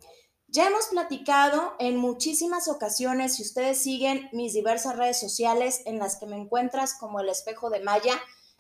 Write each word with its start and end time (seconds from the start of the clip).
Ya 0.48 0.68
hemos 0.68 0.88
platicado 0.88 1.76
en 1.80 1.98
muchísimas 1.98 2.68
ocasiones, 2.68 3.36
si 3.36 3.44
ustedes 3.44 3.82
siguen 3.82 4.30
mis 4.34 4.54
diversas 4.54 4.98
redes 4.98 5.20
sociales 5.20 5.82
en 5.86 5.98
las 5.98 6.18
que 6.18 6.26
me 6.26 6.36
encuentras 6.36 6.94
como 6.94 7.22
el 7.22 7.30
espejo 7.30 7.70
de 7.70 7.80
Maya, 7.80 8.14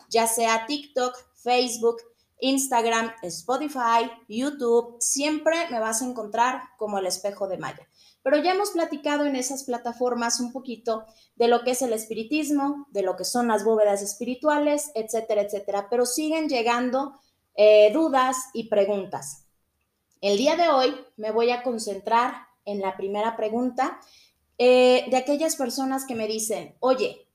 ya 0.09 0.25
sea 0.25 0.65
TikTok, 0.67 1.13
Facebook, 1.35 1.97
Instagram, 2.39 3.11
Spotify, 3.23 4.09
YouTube, 4.29 4.95
siempre 4.99 5.69
me 5.69 5.79
vas 5.79 6.01
a 6.01 6.05
encontrar 6.05 6.61
como 6.77 6.97
el 6.97 7.07
espejo 7.07 7.47
de 7.47 7.57
Maya. 7.57 7.85
Pero 8.23 8.37
ya 8.37 8.53
hemos 8.53 8.71
platicado 8.71 9.25
en 9.25 9.35
esas 9.35 9.63
plataformas 9.63 10.39
un 10.39 10.51
poquito 10.51 11.05
de 11.35 11.47
lo 11.47 11.63
que 11.63 11.71
es 11.71 11.81
el 11.81 11.93
espiritismo, 11.93 12.87
de 12.91 13.01
lo 13.01 13.15
que 13.15 13.25
son 13.25 13.47
las 13.47 13.63
bóvedas 13.63 14.01
espirituales, 14.01 14.91
etcétera, 14.93 15.41
etcétera. 15.41 15.87
Pero 15.89 16.05
siguen 16.05 16.47
llegando 16.47 17.19
eh, 17.55 17.91
dudas 17.93 18.37
y 18.53 18.69
preguntas. 18.69 19.47
El 20.21 20.37
día 20.37 20.55
de 20.55 20.69
hoy 20.69 20.93
me 21.17 21.31
voy 21.31 21.49
a 21.49 21.63
concentrar 21.63 22.33
en 22.65 22.79
la 22.79 22.95
primera 22.95 23.35
pregunta 23.35 23.99
eh, 24.57 25.05
de 25.09 25.17
aquellas 25.17 25.55
personas 25.55 26.05
que 26.05 26.13
me 26.13 26.27
dicen, 26.27 26.75
oye, 26.79 27.27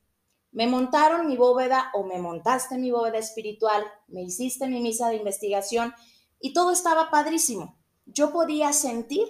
me 0.51 0.67
montaron 0.67 1.27
mi 1.27 1.35
bóveda 1.35 1.91
o 1.93 2.03
me 2.03 2.17
montaste 2.17 2.77
mi 2.77 2.89
bóveda 2.89 3.17
espiritual, 3.17 3.83
me 4.07 4.23
hiciste 4.23 4.67
mi 4.67 4.79
misa 4.79 5.09
de 5.09 5.17
investigación 5.17 5.93
y 6.39 6.53
todo 6.53 6.71
estaba 6.71 7.11
padrísimo. 7.11 7.77
Yo 8.05 8.31
podía 8.31 8.71
sentir 8.71 9.27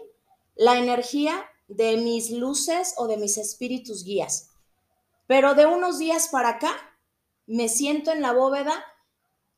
la 0.57 0.78
energía 0.78 1.45
de 1.68 1.97
mis 1.97 2.31
luces 2.31 2.94
o 2.97 3.07
de 3.07 3.18
mis 3.18 3.38
espíritus 3.38 4.03
guías. 4.03 4.51
Pero 5.28 5.56
de 5.56 5.66
unos 5.66 6.00
días 6.00 6.29
para 6.29 6.50
acá, 6.50 6.72
me 7.45 7.69
siento 7.69 8.12
en 8.12 8.22
la 8.22 8.34
bóveda 8.34 8.84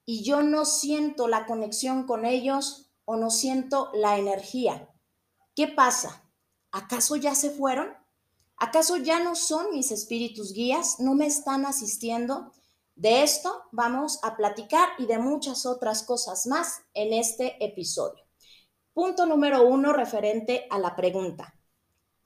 y 0.06 0.24
yo 0.24 0.42
no 0.42 0.66
siento 0.66 1.28
la 1.28 1.46
conexión 1.46 2.06
con 2.06 2.26
ellos, 2.26 2.90
o 3.12 3.16
no 3.16 3.32
siento 3.32 3.90
la 3.96 4.20
energía. 4.20 4.88
¿Qué 5.56 5.68
pasa? 5.68 6.30
¿Acaso 6.72 7.16
ya 7.16 7.34
se 7.34 7.50
fueron? 7.50 7.92
¿Acaso 8.56 8.98
ya 8.98 9.20
no 9.20 9.36
son 9.36 9.72
mis 9.72 9.90
espíritus 9.90 10.54
guías? 10.54 11.00
¿No 11.00 11.16
me 11.16 11.26
están 11.26 11.66
asistiendo? 11.66 12.52
De 12.96 13.24
esto 13.24 13.64
vamos 13.72 14.20
a 14.22 14.38
platicar 14.38 14.90
y 15.00 15.08
de 15.08 15.18
muchas 15.18 15.66
otras 15.66 16.04
cosas 16.04 16.46
más 16.46 16.82
en 16.94 17.14
este 17.14 17.66
episodio. 17.66 18.29
Punto 19.00 19.26
número 19.26 19.66
uno 19.66 19.94
referente 19.94 20.68
a 20.70 20.78
la 20.78 20.94
pregunta. 20.94 21.56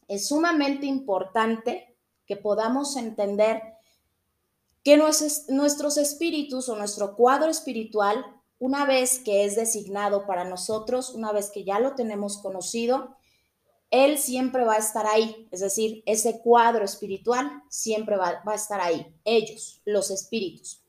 Es 0.08 0.30
sumamente 0.30 0.88
importante 0.88 1.96
que 2.26 2.36
podamos 2.36 2.98
entender 2.98 3.62
que 4.84 4.98
nuestros 4.98 5.98
espíritus 5.98 6.70
o 6.70 6.76
nuestro 6.76 7.16
cuadro 7.16 7.52
espiritual 7.52 8.26
una 8.58 8.88
vez 8.88 9.20
que 9.20 9.46
es 9.46 9.56
designado 9.56 10.26
para 10.26 10.46
nosotros, 10.46 11.12
una 11.12 11.32
vez 11.32 11.52
que 11.52 11.64
ya 11.64 11.80
lo 11.80 11.94
tenemos 11.94 12.40
conocido, 12.40 13.18
Él 13.92 14.18
siempre 14.18 14.66
va 14.66 14.74
a 14.74 14.80
estar 14.80 15.06
ahí, 15.06 15.48
es 15.52 15.60
decir, 15.60 16.02
ese 16.08 16.42
cuadro 16.42 16.84
espiritual 16.84 17.62
siempre 17.70 18.18
va, 18.18 18.42
a 18.44 18.56
estar 18.56 18.82
ahí, 18.82 19.16
ellos, 19.26 19.80
los 19.86 20.10
espíritus. 20.10 20.84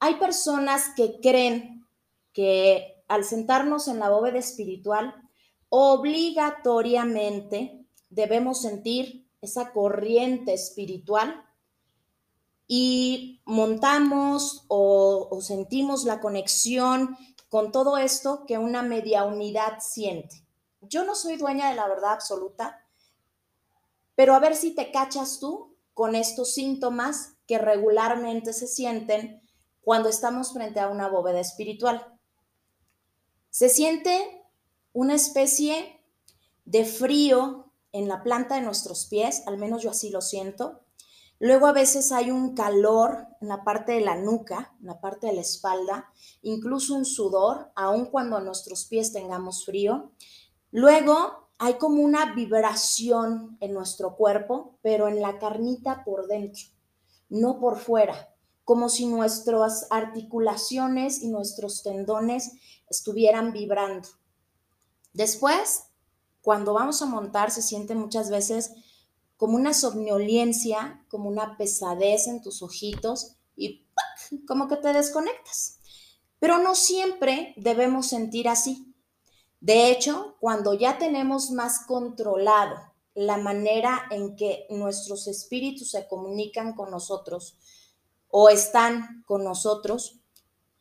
Hay 0.00 0.14
personas 0.14 0.88
que 0.96 1.20
creen 1.20 1.86
que 2.32 2.93
al 3.08 3.24
sentarnos 3.24 3.88
en 3.88 3.98
la 3.98 4.10
bóveda 4.10 4.38
espiritual, 4.38 5.12
obligatoriamente 5.68 7.84
debemos 8.08 8.62
sentir 8.62 9.28
esa 9.40 9.72
corriente 9.72 10.54
espiritual 10.54 11.44
y 12.66 13.42
montamos 13.44 14.64
o, 14.68 15.38
sentimos 15.42 16.04
la 16.04 16.20
conexión 16.20 17.16
con 17.48 17.72
todo 17.72 17.98
esto 17.98 18.44
que 18.46 18.58
una 18.58 18.82
media 18.82 19.24
unidad 19.24 19.78
siente. 19.80 20.46
Yo 20.80 21.04
no 21.04 21.14
soy 21.14 21.36
dueña 21.36 21.70
de 21.70 21.76
la 21.76 21.88
verdad 21.88 22.12
absoluta, 22.12 22.80
pero 24.14 24.34
a 24.34 24.40
ver 24.40 24.56
si 24.56 24.74
te 24.74 24.90
cachas 24.90 25.38
tú 25.40 25.76
con 25.92 26.14
estos 26.14 26.54
síntomas 26.54 27.36
que 27.46 27.58
regularmente 27.58 28.52
se 28.52 28.66
sienten 28.66 29.42
cuando 29.82 30.08
estamos 30.08 30.52
frente 30.52 30.80
a 30.80 30.88
una 30.88 31.08
bóveda 31.08 31.40
espiritual. 31.40 32.13
Se 33.54 33.68
siente 33.68 34.42
una 34.92 35.14
especie 35.14 36.00
de 36.64 36.84
frío 36.84 37.70
en 37.92 38.08
la 38.08 38.24
planta 38.24 38.56
de 38.56 38.62
nuestros 38.62 39.06
pies, 39.06 39.44
al 39.46 39.58
menos 39.58 39.80
yo 39.80 39.90
así 39.90 40.10
lo 40.10 40.22
siento, 40.22 40.80
Luego 41.40 41.66
a 41.66 41.72
veces 41.72 42.10
hay 42.10 42.30
un 42.30 42.54
calor 42.54 43.26
en 43.40 43.48
la 43.48 43.64
parte 43.64 43.92
de 43.92 44.00
la 44.00 44.16
nuca, 44.16 44.72
en 44.80 44.86
la 44.86 45.00
parte 45.00 45.26
de 45.26 45.34
la 45.34 45.40
espalda, 45.40 46.10
incluso 46.42 46.94
un 46.94 47.04
sudor, 47.04 47.70
aun 47.74 48.06
cuando 48.06 48.36
a 48.36 48.40
nuestros 48.40 48.86
pies 48.86 49.12
tengamos 49.12 49.64
frío. 49.64 50.12
Luego 50.70 51.50
hay 51.58 51.74
como 51.74 52.02
una 52.02 52.34
vibración 52.34 53.58
en 53.60 53.74
nuestro 53.74 54.16
cuerpo, 54.16 54.78
pero 54.80 55.06
en 55.06 55.20
la 55.20 55.38
carnita 55.38 56.02
por 56.04 56.28
dentro, 56.28 56.64
no 57.28 57.58
por 57.58 57.78
fuera, 57.78 58.34
como 58.64 58.88
si 58.88 59.06
nuestras 59.06 59.86
articulaciones 59.90 61.20
y 61.20 61.28
nuestros 61.28 61.82
tendones 61.82 62.52
estuvieran 62.88 63.52
vibrando. 63.52 64.08
Después, 65.12 65.84
cuando 66.42 66.74
vamos 66.74 67.00
a 67.02 67.06
montar, 67.06 67.50
se 67.50 67.62
siente 67.62 67.94
muchas 67.94 68.30
veces 68.30 68.72
como 69.36 69.56
una 69.56 69.74
somnolencia, 69.74 71.04
como 71.08 71.28
una 71.28 71.56
pesadez 71.56 72.26
en 72.26 72.42
tus 72.42 72.62
ojitos 72.62 73.36
y 73.56 73.86
como 74.46 74.68
que 74.68 74.76
te 74.76 74.92
desconectas. 74.92 75.80
Pero 76.38 76.58
no 76.58 76.74
siempre 76.74 77.54
debemos 77.56 78.08
sentir 78.08 78.48
así. 78.48 78.94
De 79.60 79.90
hecho, 79.90 80.36
cuando 80.40 80.74
ya 80.74 80.98
tenemos 80.98 81.50
más 81.50 81.86
controlado 81.86 82.76
la 83.14 83.38
manera 83.38 84.02
en 84.10 84.36
que 84.36 84.66
nuestros 84.70 85.26
espíritus 85.28 85.92
se 85.92 86.06
comunican 86.08 86.74
con 86.74 86.90
nosotros 86.90 87.56
o 88.28 88.48
están 88.48 89.22
con 89.26 89.44
nosotros, 89.44 90.20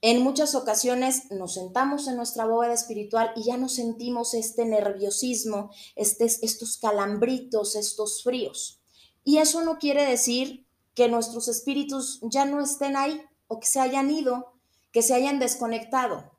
en 0.05 0.21
muchas 0.21 0.53
ocasiones 0.53 1.31
nos 1.31 1.53
sentamos 1.53 2.09
en 2.09 2.17
nuestra 2.17 2.45
bóveda 2.45 2.73
espiritual 2.73 3.31
y 3.37 3.43
ya 3.43 3.55
no 3.55 3.69
sentimos 3.69 4.33
este 4.33 4.65
nerviosismo, 4.65 5.71
este, 5.95 6.25
estos 6.25 6.77
calambritos, 6.77 7.77
estos 7.77 8.21
fríos. 8.21 8.81
Y 9.23 9.37
eso 9.37 9.63
no 9.63 9.79
quiere 9.79 10.05
decir 10.05 10.67
que 10.93 11.07
nuestros 11.07 11.47
espíritus 11.47 12.19
ya 12.21 12.43
no 12.43 12.59
estén 12.59 12.97
ahí 12.97 13.21
o 13.47 13.61
que 13.61 13.65
se 13.65 13.79
hayan 13.79 14.11
ido, 14.11 14.51
que 14.91 15.01
se 15.01 15.13
hayan 15.13 15.39
desconectado. 15.39 16.31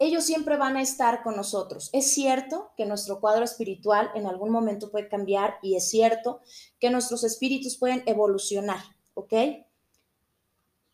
ellos 0.00 0.24
siempre 0.24 0.56
van 0.56 0.76
a 0.76 0.82
estar 0.82 1.22
con 1.22 1.36
nosotros. 1.36 1.90
Es 1.92 2.12
cierto 2.12 2.72
que 2.76 2.86
nuestro 2.86 3.20
cuadro 3.20 3.44
espiritual 3.44 4.10
en 4.16 4.26
algún 4.26 4.50
momento 4.50 4.90
puede 4.90 5.08
cambiar 5.08 5.58
y 5.62 5.76
es 5.76 5.88
cierto 5.88 6.40
que 6.80 6.90
nuestros 6.90 7.22
espíritus 7.22 7.78
pueden 7.78 8.02
evolucionar, 8.06 8.82
¿ok? 9.14 9.32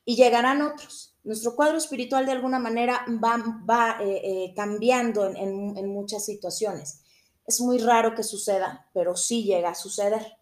Y 0.05 0.17
llegarán 0.17 0.61
otros. 0.61 1.08
Nuestro 1.25 1.55
cuadro 1.57 1.77
espiritual 1.77 2.27
de 2.27 2.33
alguna 2.33 2.59
manera 2.59 3.05
va, 3.23 3.99
eh, 4.01 4.21
eh, 4.25 4.53
cambiando 4.55 5.27
en 5.27 5.89
muchas 5.89 6.25
situaciones. 6.25 7.03
Es 7.49 7.61
muy 7.61 7.79
raro 7.79 8.15
que 8.15 8.23
suceda, 8.23 8.89
pero 8.93 9.17
sí 9.17 9.45
llega 9.45 9.71
a 9.71 9.75
suceder. 9.75 10.39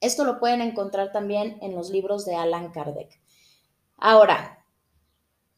Esto 0.00 0.24
lo 0.24 0.38
pueden 0.38 0.60
encontrar 0.62 1.12
también 1.12 1.58
en 1.60 1.74
los 1.74 1.90
libros 1.90 2.24
de 2.24 2.34
Alan 2.34 2.70
Kardec. 2.70 3.20
Ahora, 3.96 4.64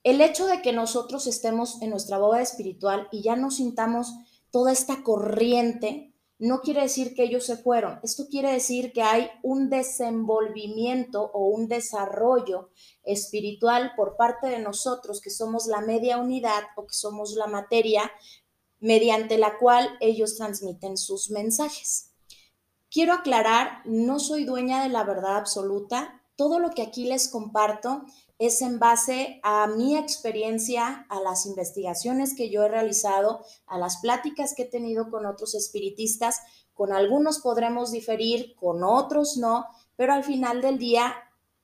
el 0.02 0.20
hecho 0.20 0.46
de 0.46 0.62
que 0.62 0.72
nosotros 0.72 1.26
estemos 1.26 1.80
en 1.82 1.90
nuestra 1.90 2.18
boda 2.18 2.40
espiritual 2.40 3.06
y 3.12 3.22
ya 3.22 3.36
no 3.36 3.50
sintamos 3.50 4.12
toda 4.50 4.72
esta 4.72 5.02
corriente, 5.02 6.09
no 6.40 6.62
quiere 6.62 6.80
decir 6.80 7.14
que 7.14 7.24
ellos 7.24 7.44
se 7.44 7.58
fueron. 7.58 8.00
Esto 8.02 8.26
quiere 8.28 8.50
decir 8.50 8.92
que 8.92 9.02
hay 9.02 9.30
un 9.42 9.68
desenvolvimiento 9.68 11.30
o 11.34 11.48
un 11.48 11.68
desarrollo 11.68 12.70
espiritual 13.04 13.92
por 13.94 14.16
parte 14.16 14.46
de 14.46 14.58
nosotros, 14.58 15.20
que 15.20 15.28
somos 15.28 15.66
la 15.66 15.82
media 15.82 16.16
unidad 16.16 16.62
o 16.76 16.86
que 16.86 16.94
somos 16.94 17.34
la 17.34 17.46
materia 17.46 18.10
mediante 18.78 19.36
la 19.36 19.58
cual 19.58 19.98
ellos 20.00 20.36
transmiten 20.36 20.96
sus 20.96 21.30
mensajes. 21.30 22.12
Quiero 22.90 23.12
aclarar, 23.12 23.82
no 23.84 24.18
soy 24.18 24.44
dueña 24.44 24.82
de 24.82 24.88
la 24.88 25.04
verdad 25.04 25.36
absoluta. 25.36 26.22
Todo 26.36 26.58
lo 26.58 26.70
que 26.70 26.80
aquí 26.80 27.04
les 27.04 27.28
comparto 27.28 28.06
es 28.40 28.62
en 28.62 28.78
base 28.78 29.38
a 29.42 29.66
mi 29.66 29.98
experiencia, 29.98 31.04
a 31.10 31.20
las 31.20 31.44
investigaciones 31.44 32.34
que 32.34 32.48
yo 32.48 32.64
he 32.64 32.68
realizado, 32.68 33.44
a 33.66 33.76
las 33.76 33.98
pláticas 33.98 34.54
que 34.54 34.62
he 34.62 34.66
tenido 34.66 35.10
con 35.10 35.26
otros 35.26 35.54
espiritistas. 35.54 36.40
Con 36.72 36.94
algunos 36.94 37.40
podremos 37.40 37.92
diferir, 37.92 38.56
con 38.56 38.82
otros 38.82 39.36
no, 39.36 39.66
pero 39.94 40.14
al 40.14 40.24
final 40.24 40.62
del 40.62 40.78
día, 40.78 41.14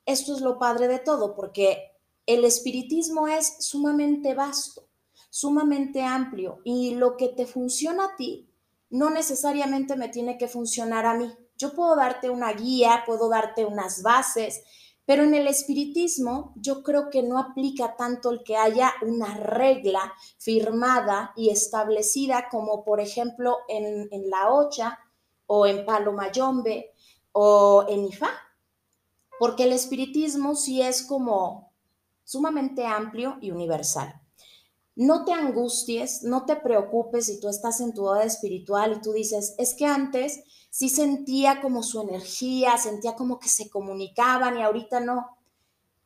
esto 0.04 0.34
es 0.34 0.42
lo 0.42 0.58
padre 0.58 0.86
de 0.86 0.98
todo, 0.98 1.34
porque 1.34 1.92
el 2.26 2.44
espiritismo 2.44 3.26
es 3.26 3.56
sumamente 3.60 4.34
vasto, 4.34 4.86
sumamente 5.30 6.02
amplio 6.02 6.58
y 6.62 6.94
lo 6.94 7.16
que 7.16 7.28
te 7.28 7.46
funciona 7.46 8.04
a 8.04 8.16
ti 8.16 8.50
no 8.90 9.08
necesariamente 9.08 9.96
me 9.96 10.10
tiene 10.10 10.36
que 10.36 10.46
funcionar 10.46 11.06
a 11.06 11.14
mí. 11.14 11.32
Yo 11.56 11.72
puedo 11.72 11.96
darte 11.96 12.28
una 12.28 12.52
guía, 12.52 13.02
puedo 13.06 13.30
darte 13.30 13.64
unas 13.64 14.02
bases, 14.02 14.62
pero 15.06 15.22
en 15.22 15.34
el 15.34 15.46
espiritismo 15.46 16.52
yo 16.56 16.82
creo 16.82 17.08
que 17.10 17.22
no 17.22 17.38
aplica 17.38 17.96
tanto 17.96 18.30
el 18.30 18.42
que 18.42 18.56
haya 18.56 18.92
una 19.02 19.36
regla 19.36 20.12
firmada 20.36 21.32
y 21.36 21.50
establecida 21.50 22.48
como 22.50 22.84
por 22.84 23.00
ejemplo 23.00 23.58
en, 23.68 24.08
la 24.28 24.52
Ocha 24.52 24.98
o 25.46 25.66
en 25.66 25.86
Palo 25.86 26.12
Mayombe 26.12 26.92
o 27.30 27.86
en 27.88 28.06
Ifá, 28.06 28.30
porque 29.38 29.64
el 29.64 29.72
espiritismo 29.72 30.56
sí 30.56 30.82
es 30.82 31.02
como 31.02 31.72
sumamente 32.24 32.84
amplio 32.84 33.38
y 33.40 33.52
universal. 33.52 34.20
No 34.96 35.24
te 35.26 35.32
angusties, 35.32 36.22
no 36.22 36.46
te 36.46 36.56
preocupes 36.56 37.26
si 37.26 37.38
tú 37.38 37.48
estás 37.48 37.80
en 37.80 37.92
tu 37.92 38.02
boda 38.02 38.24
espiritual 38.24 38.94
y 38.94 39.00
tú 39.02 39.12
dices, 39.12 39.54
es 39.58 39.74
que 39.74 39.84
antes 39.84 40.40
sí 40.70 40.88
sentía 40.88 41.60
como 41.60 41.82
su 41.82 42.00
energía, 42.00 42.78
sentía 42.78 43.14
como 43.14 43.38
que 43.38 43.48
se 43.48 43.68
comunicaban 43.68 44.58
y 44.58 44.62
ahorita 44.62 45.00
no. 45.00 45.36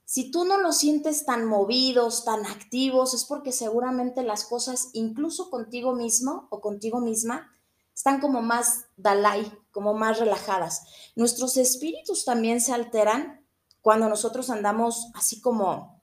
Si 0.04 0.32
tú 0.32 0.44
no 0.44 0.58
los 0.58 0.76
sientes 0.76 1.24
tan 1.24 1.44
movidos, 1.44 2.24
tan 2.24 2.44
activos, 2.44 3.14
es 3.14 3.24
porque 3.24 3.52
seguramente 3.52 4.24
las 4.24 4.44
cosas, 4.44 4.90
incluso 4.92 5.50
contigo 5.50 5.94
mismo 5.94 6.48
o 6.50 6.60
contigo 6.60 7.00
misma, 7.00 7.48
están 7.94 8.20
como 8.20 8.42
más 8.42 8.86
dalai, 8.96 9.56
como 9.70 9.94
más 9.94 10.18
relajadas. 10.18 10.82
Nuestros 11.14 11.56
espíritus 11.56 12.24
también 12.24 12.60
se 12.60 12.72
alteran 12.72 13.46
cuando 13.82 14.08
nosotros 14.08 14.50
andamos 14.50 15.12
así 15.14 15.40
como 15.40 16.02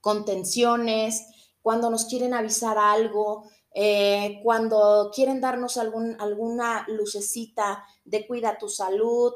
con 0.00 0.24
tensiones, 0.24 1.26
cuando 1.66 1.90
nos 1.90 2.04
quieren 2.04 2.32
avisar 2.32 2.78
algo, 2.78 3.50
eh, 3.74 4.38
cuando 4.44 5.10
quieren 5.12 5.40
darnos 5.40 5.78
alguna 5.78 6.86
lucecita 6.86 7.84
de 8.04 8.24
cuida 8.24 8.56
tu 8.56 8.68
salud, 8.68 9.32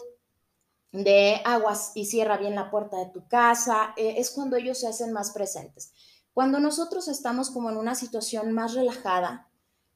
de 0.92 1.40
aguas 1.44 1.90
y 1.96 2.04
cierra 2.04 2.36
bien 2.36 2.54
la 2.54 2.70
puerta 2.70 2.98
de 2.98 3.06
tu 3.06 3.26
casa, 3.26 3.94
eh, 3.96 4.14
es 4.18 4.30
cuando 4.30 4.54
ellos 4.54 4.78
se 4.78 4.86
hacen 4.86 5.12
más 5.12 5.32
presentes. 5.32 5.92
Cuando 6.32 6.60
nosotros 6.60 7.08
estamos 7.08 7.50
como 7.50 7.68
en 7.68 7.76
una 7.76 7.96
situación 7.96 8.52
más 8.52 8.74
relajada, 8.74 9.50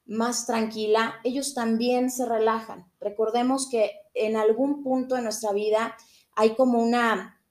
más 0.05 0.45
tranquila, 0.45 1.13
ellos 1.23 1.53
también 1.53 2.11
se 2.11 2.25
relajan. 2.25 2.91
Recordemos 2.99 3.69
que 3.69 3.93
en 4.13 4.35
algún 4.35 4.83
punto 4.83 5.15
de 5.15 5.21
nuestra 5.21 5.53
vida 5.53 5.95
hay 6.35 6.53
como 6.55 6.83
una 6.83 7.41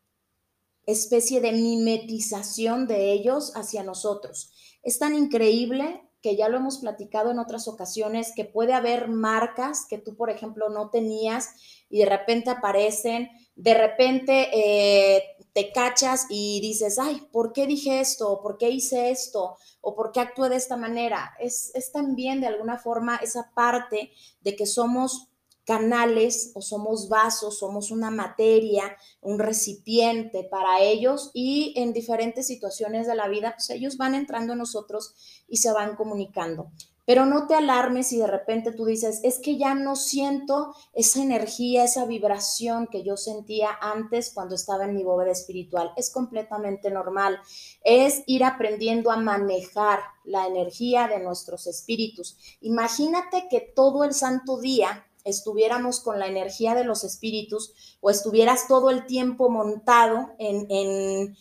especie 0.85 1.41
de 1.41 1.53
mimetización 1.53 2.87
de 2.87 3.13
ellos 3.13 3.57
hacia 3.57 3.83
nosotros. 3.83 4.54
Es 4.85 4.99
tan 4.99 5.15
increíble 5.15 6.03
que 6.23 6.37
ya 6.37 6.49
lo 6.49 6.57
hemos 6.57 6.79
platicado 6.79 7.31
en 7.31 7.39
otras 7.39 7.69
ocasiones, 7.69 8.33
que 8.35 8.45
puede 8.45 8.73
haber 8.73 9.09
marcas 9.09 9.87
que 9.89 9.99
tú, 9.99 10.17
por 10.17 10.31
ejemplo, 10.31 10.69
no 10.71 10.89
tenías 10.89 11.51
y 11.91 11.99
de 11.99 12.07
repente 12.07 12.51
aparecen, 12.51 13.31
de 13.57 13.75
repente 13.75 14.49
eh, 14.55 15.23
te 15.53 15.71
cachas 15.71 16.27
y 16.31 16.61
dices, 16.63 16.99
ay, 16.99 17.21
¿por 17.31 17.53
qué 17.53 17.67
dije 17.67 18.01
esto? 18.01 18.41
¿Por 18.43 18.57
qué 18.57 18.71
hice 18.71 19.11
esto? 19.11 19.57
¿O 19.83 19.95
por 19.95 20.13
qué 20.13 20.21
actué 20.21 20.49
de 20.49 20.57
esta 20.57 20.77
manera? 20.77 21.35
Es, 21.39 21.71
es 21.75 21.93
también 21.93 22.41
de 22.41 22.47
alguna 22.47 22.79
forma 22.79 23.17
esa 23.17 23.53
parte 23.55 24.11
de 24.41 24.57
que 24.57 24.65
somos 24.65 25.29
canales 25.64 26.52
o 26.55 26.62
somos 26.62 27.08
vasos, 27.08 27.58
somos 27.58 27.90
una 27.90 28.11
materia, 28.11 28.96
un 29.20 29.38
recipiente 29.38 30.44
para 30.44 30.81
ellos 30.81 31.31
y 31.34 31.72
en 31.76 31.93
diferentes 31.93 32.46
situaciones 32.46 33.06
de 33.06 33.14
la 33.14 33.28
vida, 33.28 33.55
pues 33.56 33.70
ellos 33.70 33.96
van 33.96 34.14
entrando 34.14 34.52
en 34.52 34.58
nosotros 34.58 35.14
y 35.49 35.58
se 35.58 35.72
van 35.72 35.96
comunicando. 35.96 36.70
Pero 37.06 37.26
no 37.26 37.46
te 37.46 37.55
alarmes 37.55 38.08
si 38.08 38.19
de 38.19 38.26
repente 38.26 38.72
tú 38.72 38.87
dices, 38.87 39.20
es 39.25 39.38
que 39.38 39.58
ya 39.58 39.75
no 39.75 39.94
siento 39.94 40.75
esa 40.94 41.20
energía, 41.20 41.84
esa 41.84 42.06
vibración 42.06 42.87
que 42.87 43.02
yo 43.02 43.16
sentía 43.16 43.69
antes 43.81 44.32
cuando 44.32 44.55
estaba 44.55 44.84
en 44.84 44.94
mi 44.94 45.05
bóveda 45.05 45.31
espiritual. 45.31 45.93
Es 45.96 46.11
completamente 46.11 46.90
normal. 46.90 47.38
Es 47.82 48.22
ir 48.26 48.43
aprendiendo 48.43 49.11
a 49.11 49.19
manejar 49.19 50.00
la 50.25 50.46
energía 50.46 51.06
de 51.06 51.19
nuestros 51.19 51.66
espíritus. 51.66 52.38
Imagínate 52.62 53.49
que 53.50 53.61
todo 53.61 54.05
el 54.05 54.14
santo 54.14 54.58
día 54.58 55.05
estuviéramos 55.25 56.00
con 56.00 56.19
la 56.19 56.26
energía 56.26 56.75
de 56.75 56.85
los 56.85 57.03
espíritus 57.03 57.97
o 58.00 58.11
estuvieras 58.11 58.69
todo 58.69 58.90
el 58.90 59.07
tiempo 59.07 59.49
montado 59.49 60.31
en, 60.38 61.37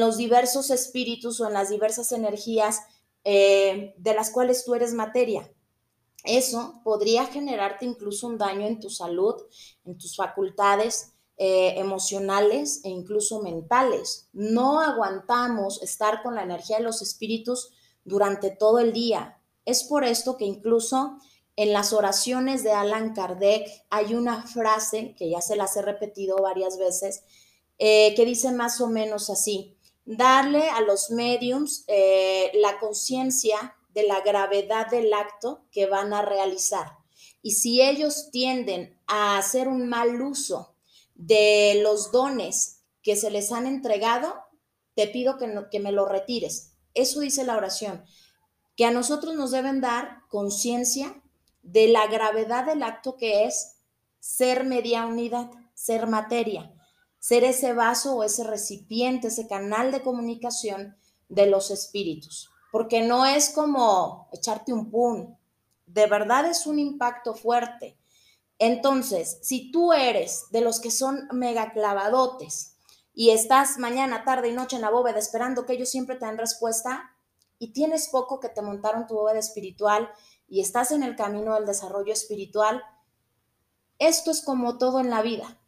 los 0.00 0.16
diversos 0.16 0.70
espíritus 0.70 1.40
o 1.40 1.46
en 1.46 1.52
las 1.52 1.70
diversas 1.70 2.10
energías 2.10 2.80
eh, 3.22 3.94
de 3.98 4.14
las 4.14 4.30
cuales 4.30 4.64
tú 4.64 4.74
eres 4.74 4.94
materia. 4.94 5.48
Eso 6.24 6.80
podría 6.82 7.26
generarte 7.26 7.86
incluso 7.86 8.26
un 8.26 8.36
daño 8.36 8.66
en 8.66 8.80
tu 8.80 8.90
salud, 8.90 9.34
en 9.84 9.96
tus 9.96 10.16
facultades 10.16 11.12
eh, 11.38 11.74
emocionales 11.78 12.80
e 12.82 12.88
incluso 12.88 13.42
mentales. 13.42 14.28
No 14.32 14.80
aguantamos 14.80 15.82
estar 15.82 16.22
con 16.22 16.34
la 16.34 16.42
energía 16.42 16.78
de 16.78 16.82
los 16.82 17.02
espíritus 17.02 17.70
durante 18.04 18.50
todo 18.50 18.80
el 18.80 18.92
día. 18.92 19.40
Es 19.64 19.84
por 19.84 20.02
esto 20.02 20.36
que 20.36 20.46
incluso 20.46 21.18
en 21.56 21.72
las 21.72 21.94
oraciones 21.94 22.62
de 22.62 22.72
Alan 22.72 23.14
Kardec 23.14 23.66
hay 23.88 24.14
una 24.14 24.46
frase 24.46 25.14
que 25.18 25.30
ya 25.30 25.40
se 25.40 25.56
las 25.56 25.74
he 25.76 25.82
repetido 25.82 26.36
varias 26.42 26.78
veces, 26.78 27.24
eh, 27.78 28.14
que 28.14 28.26
dice 28.26 28.52
más 28.52 28.80
o 28.82 28.88
menos 28.88 29.30
así, 29.30 29.78
darle 30.04 30.68
a 30.68 30.82
los 30.82 31.10
mediums 31.10 31.84
eh, 31.88 32.50
la 32.54 32.78
conciencia 32.78 33.74
de 33.94 34.06
la 34.06 34.20
gravedad 34.20 34.88
del 34.88 35.12
acto 35.14 35.64
que 35.72 35.86
van 35.86 36.12
a 36.12 36.20
realizar. 36.20 36.98
Y 37.40 37.52
si 37.52 37.80
ellos 37.80 38.30
tienden 38.30 39.00
a 39.06 39.38
hacer 39.38 39.68
un 39.68 39.88
mal 39.88 40.20
uso 40.20 40.74
de 41.14 41.80
los 41.82 42.12
dones 42.12 42.82
que 43.02 43.16
se 43.16 43.30
les 43.30 43.50
han 43.50 43.66
entregado, 43.66 44.34
te 44.94 45.06
pido 45.06 45.38
que, 45.38 45.50
que 45.70 45.80
me 45.80 45.92
lo 45.92 46.06
retires. 46.06 46.72
Eso 46.92 47.20
dice 47.20 47.44
la 47.44 47.56
oración, 47.56 48.04
que 48.76 48.84
a 48.84 48.90
nosotros 48.90 49.34
nos 49.34 49.52
deben 49.52 49.80
dar 49.80 50.22
conciencia 50.28 51.22
de 51.66 51.88
la 51.88 52.06
gravedad 52.06 52.64
del 52.64 52.82
acto 52.82 53.16
que 53.16 53.44
es 53.44 53.76
ser 54.20 54.64
media 54.64 55.04
unidad, 55.04 55.50
ser 55.74 56.06
materia, 56.06 56.72
ser 57.18 57.44
ese 57.44 57.72
vaso 57.72 58.16
o 58.16 58.22
ese 58.22 58.44
recipiente, 58.44 59.28
ese 59.28 59.48
canal 59.48 59.90
de 59.90 60.02
comunicación 60.02 60.96
de 61.28 61.46
los 61.46 61.70
espíritus. 61.70 62.50
Porque 62.70 63.02
no 63.02 63.26
es 63.26 63.50
como 63.50 64.28
echarte 64.32 64.72
un 64.72 64.90
pun, 64.90 65.36
de 65.86 66.06
verdad 66.06 66.46
es 66.46 66.66
un 66.66 66.78
impacto 66.78 67.34
fuerte. 67.34 67.98
Entonces, 68.58 69.38
si 69.42 69.70
tú 69.70 69.92
eres 69.92 70.44
de 70.50 70.60
los 70.60 70.80
que 70.80 70.90
son 70.90 71.28
mega 71.32 71.72
clavadotes 71.72 72.76
y 73.12 73.30
estás 73.30 73.78
mañana, 73.78 74.24
tarde 74.24 74.50
y 74.50 74.52
noche 74.52 74.76
en 74.76 74.82
la 74.82 74.90
bóveda 74.90 75.18
esperando 75.18 75.66
que 75.66 75.72
ellos 75.72 75.90
siempre 75.90 76.16
te 76.16 76.26
den 76.26 76.38
respuesta, 76.38 77.16
y 77.58 77.72
tienes 77.72 78.08
poco 78.08 78.40
que 78.40 78.48
te 78.48 78.62
montaron 78.62 79.06
tu 79.06 79.14
bóveda 79.14 79.38
espiritual 79.38 80.10
y 80.48 80.60
estás 80.60 80.90
en 80.90 81.02
el 81.02 81.16
camino 81.16 81.54
del 81.54 81.66
desarrollo 81.66 82.12
espiritual, 82.12 82.82
esto 83.98 84.30
es 84.30 84.42
como 84.42 84.78
todo 84.78 85.00
en 85.00 85.10
la 85.10 85.22
vida. 85.22 85.58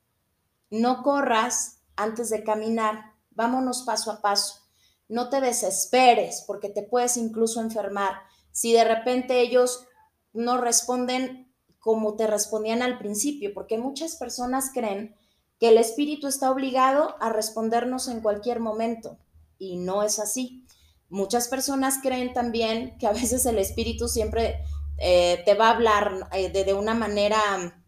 No 0.71 1.03
corras 1.03 1.81
antes 1.97 2.29
de 2.31 2.45
caminar, 2.45 3.15
vámonos 3.31 3.83
paso 3.83 4.11
a 4.11 4.21
paso. 4.21 4.61
No 5.09 5.31
te 5.31 5.41
desesperes 5.41 6.45
porque 6.47 6.69
te 6.69 6.83
puedes 6.83 7.17
incluso 7.17 7.61
enfermar. 7.61 8.23
Si 8.53 8.73
de 8.73 8.85
repente 8.85 9.41
ellos 9.41 9.87
no 10.33 10.59
responden 10.59 11.53
como 11.79 12.17
te 12.17 12.27
respondían 12.27 12.83
al 12.83 12.99
principio, 12.99 13.55
porque 13.55 13.79
muchas 13.79 14.17
personas 14.17 14.71
creen 14.75 15.17
que 15.59 15.71
el 15.71 15.79
espíritu 15.79 16.27
está 16.27 16.51
obligado 16.51 17.17
a 17.21 17.31
respondernos 17.31 18.09
en 18.09 18.21
cualquier 18.21 18.61
momento 18.61 19.19
y 19.59 19.77
no 19.77 20.03
es 20.03 20.19
así. 20.19 20.67
Muchas 21.09 21.49
personas 21.49 21.99
creen 22.03 22.33
también 22.33 22.99
que 22.99 23.07
a 23.07 23.13
veces 23.13 23.47
el 23.47 23.59
espíritu 23.59 24.09
siempre 24.09 24.63
eh, 24.99 25.43
te 25.45 25.55
va 25.55 25.69
a 25.69 25.75
hablar 25.75 26.29
eh, 26.33 26.51
de, 26.51 26.75
una 26.75 26.95
manera 26.95 27.83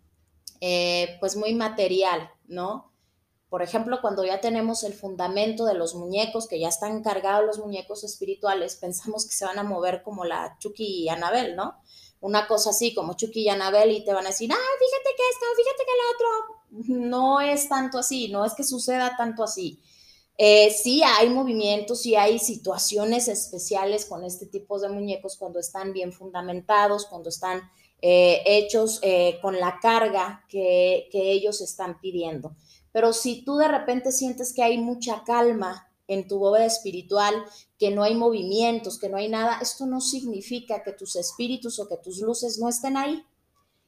eh, 0.60 1.16
pues 1.20 1.36
muy 1.36 1.54
material, 1.54 2.30
¿no? 2.46 2.90
Por 3.50 3.62
ejemplo, 3.62 3.98
cuando 4.00 4.24
ya 4.24 4.40
tenemos 4.40 4.84
el 4.84 4.94
fundamento 4.94 5.64
de 5.64 5.74
los 5.74 5.96
muñecos, 5.96 6.46
que 6.46 6.60
ya 6.60 6.68
están 6.68 7.02
cargados 7.02 7.44
los 7.44 7.58
muñecos 7.58 8.04
espirituales, 8.04 8.76
pensamos 8.76 9.26
que 9.26 9.34
se 9.34 9.44
van 9.44 9.58
a 9.58 9.64
mover 9.64 10.04
como 10.04 10.24
la 10.24 10.56
Chucky 10.60 11.02
y 11.02 11.08
Anabel, 11.08 11.56
¿no? 11.56 11.74
Una 12.20 12.46
cosa 12.46 12.70
así 12.70 12.94
como 12.94 13.14
Chucky 13.14 13.42
y 13.42 13.48
Anabel 13.48 13.90
y 13.90 14.04
te 14.04 14.12
van 14.12 14.26
a 14.26 14.28
decir, 14.28 14.52
ah, 14.52 14.56
fíjate 14.78 15.16
que 15.16 15.28
esto, 15.28 15.46
fíjate 15.56 15.84
que 15.84 15.92
el 15.92 16.14
otro. 16.14 17.10
No 17.10 17.40
es 17.40 17.68
tanto 17.68 17.98
así, 17.98 18.28
no 18.28 18.44
es 18.44 18.54
que 18.54 18.62
suceda 18.62 19.16
tanto 19.16 19.42
así. 19.42 19.82
Eh, 20.42 20.70
sí 20.70 21.02
hay 21.02 21.28
movimientos, 21.28 22.00
sí 22.00 22.16
hay 22.16 22.38
situaciones 22.38 23.28
especiales 23.28 24.06
con 24.06 24.24
este 24.24 24.46
tipo 24.46 24.80
de 24.80 24.88
muñecos 24.88 25.36
cuando 25.36 25.60
están 25.60 25.92
bien 25.92 26.14
fundamentados, 26.14 27.04
cuando 27.04 27.28
están 27.28 27.60
eh, 28.00 28.40
hechos 28.46 29.00
eh, 29.02 29.38
con 29.42 29.60
la 29.60 29.78
carga 29.82 30.46
que, 30.48 31.10
que 31.12 31.30
ellos 31.30 31.60
están 31.60 32.00
pidiendo. 32.00 32.56
Pero 32.90 33.12
si 33.12 33.44
tú 33.44 33.58
de 33.58 33.68
repente 33.68 34.12
sientes 34.12 34.54
que 34.54 34.62
hay 34.62 34.78
mucha 34.78 35.24
calma 35.24 35.86
en 36.08 36.26
tu 36.26 36.38
bóveda 36.38 36.64
espiritual, 36.64 37.34
que 37.78 37.90
no 37.90 38.02
hay 38.02 38.14
movimientos, 38.14 38.98
que 38.98 39.10
no 39.10 39.18
hay 39.18 39.28
nada, 39.28 39.58
esto 39.60 39.84
no 39.84 40.00
significa 40.00 40.82
que 40.82 40.92
tus 40.92 41.16
espíritus 41.16 41.78
o 41.78 41.86
que 41.86 41.98
tus 41.98 42.20
luces 42.20 42.58
no 42.58 42.70
estén 42.70 42.96
ahí 42.96 43.22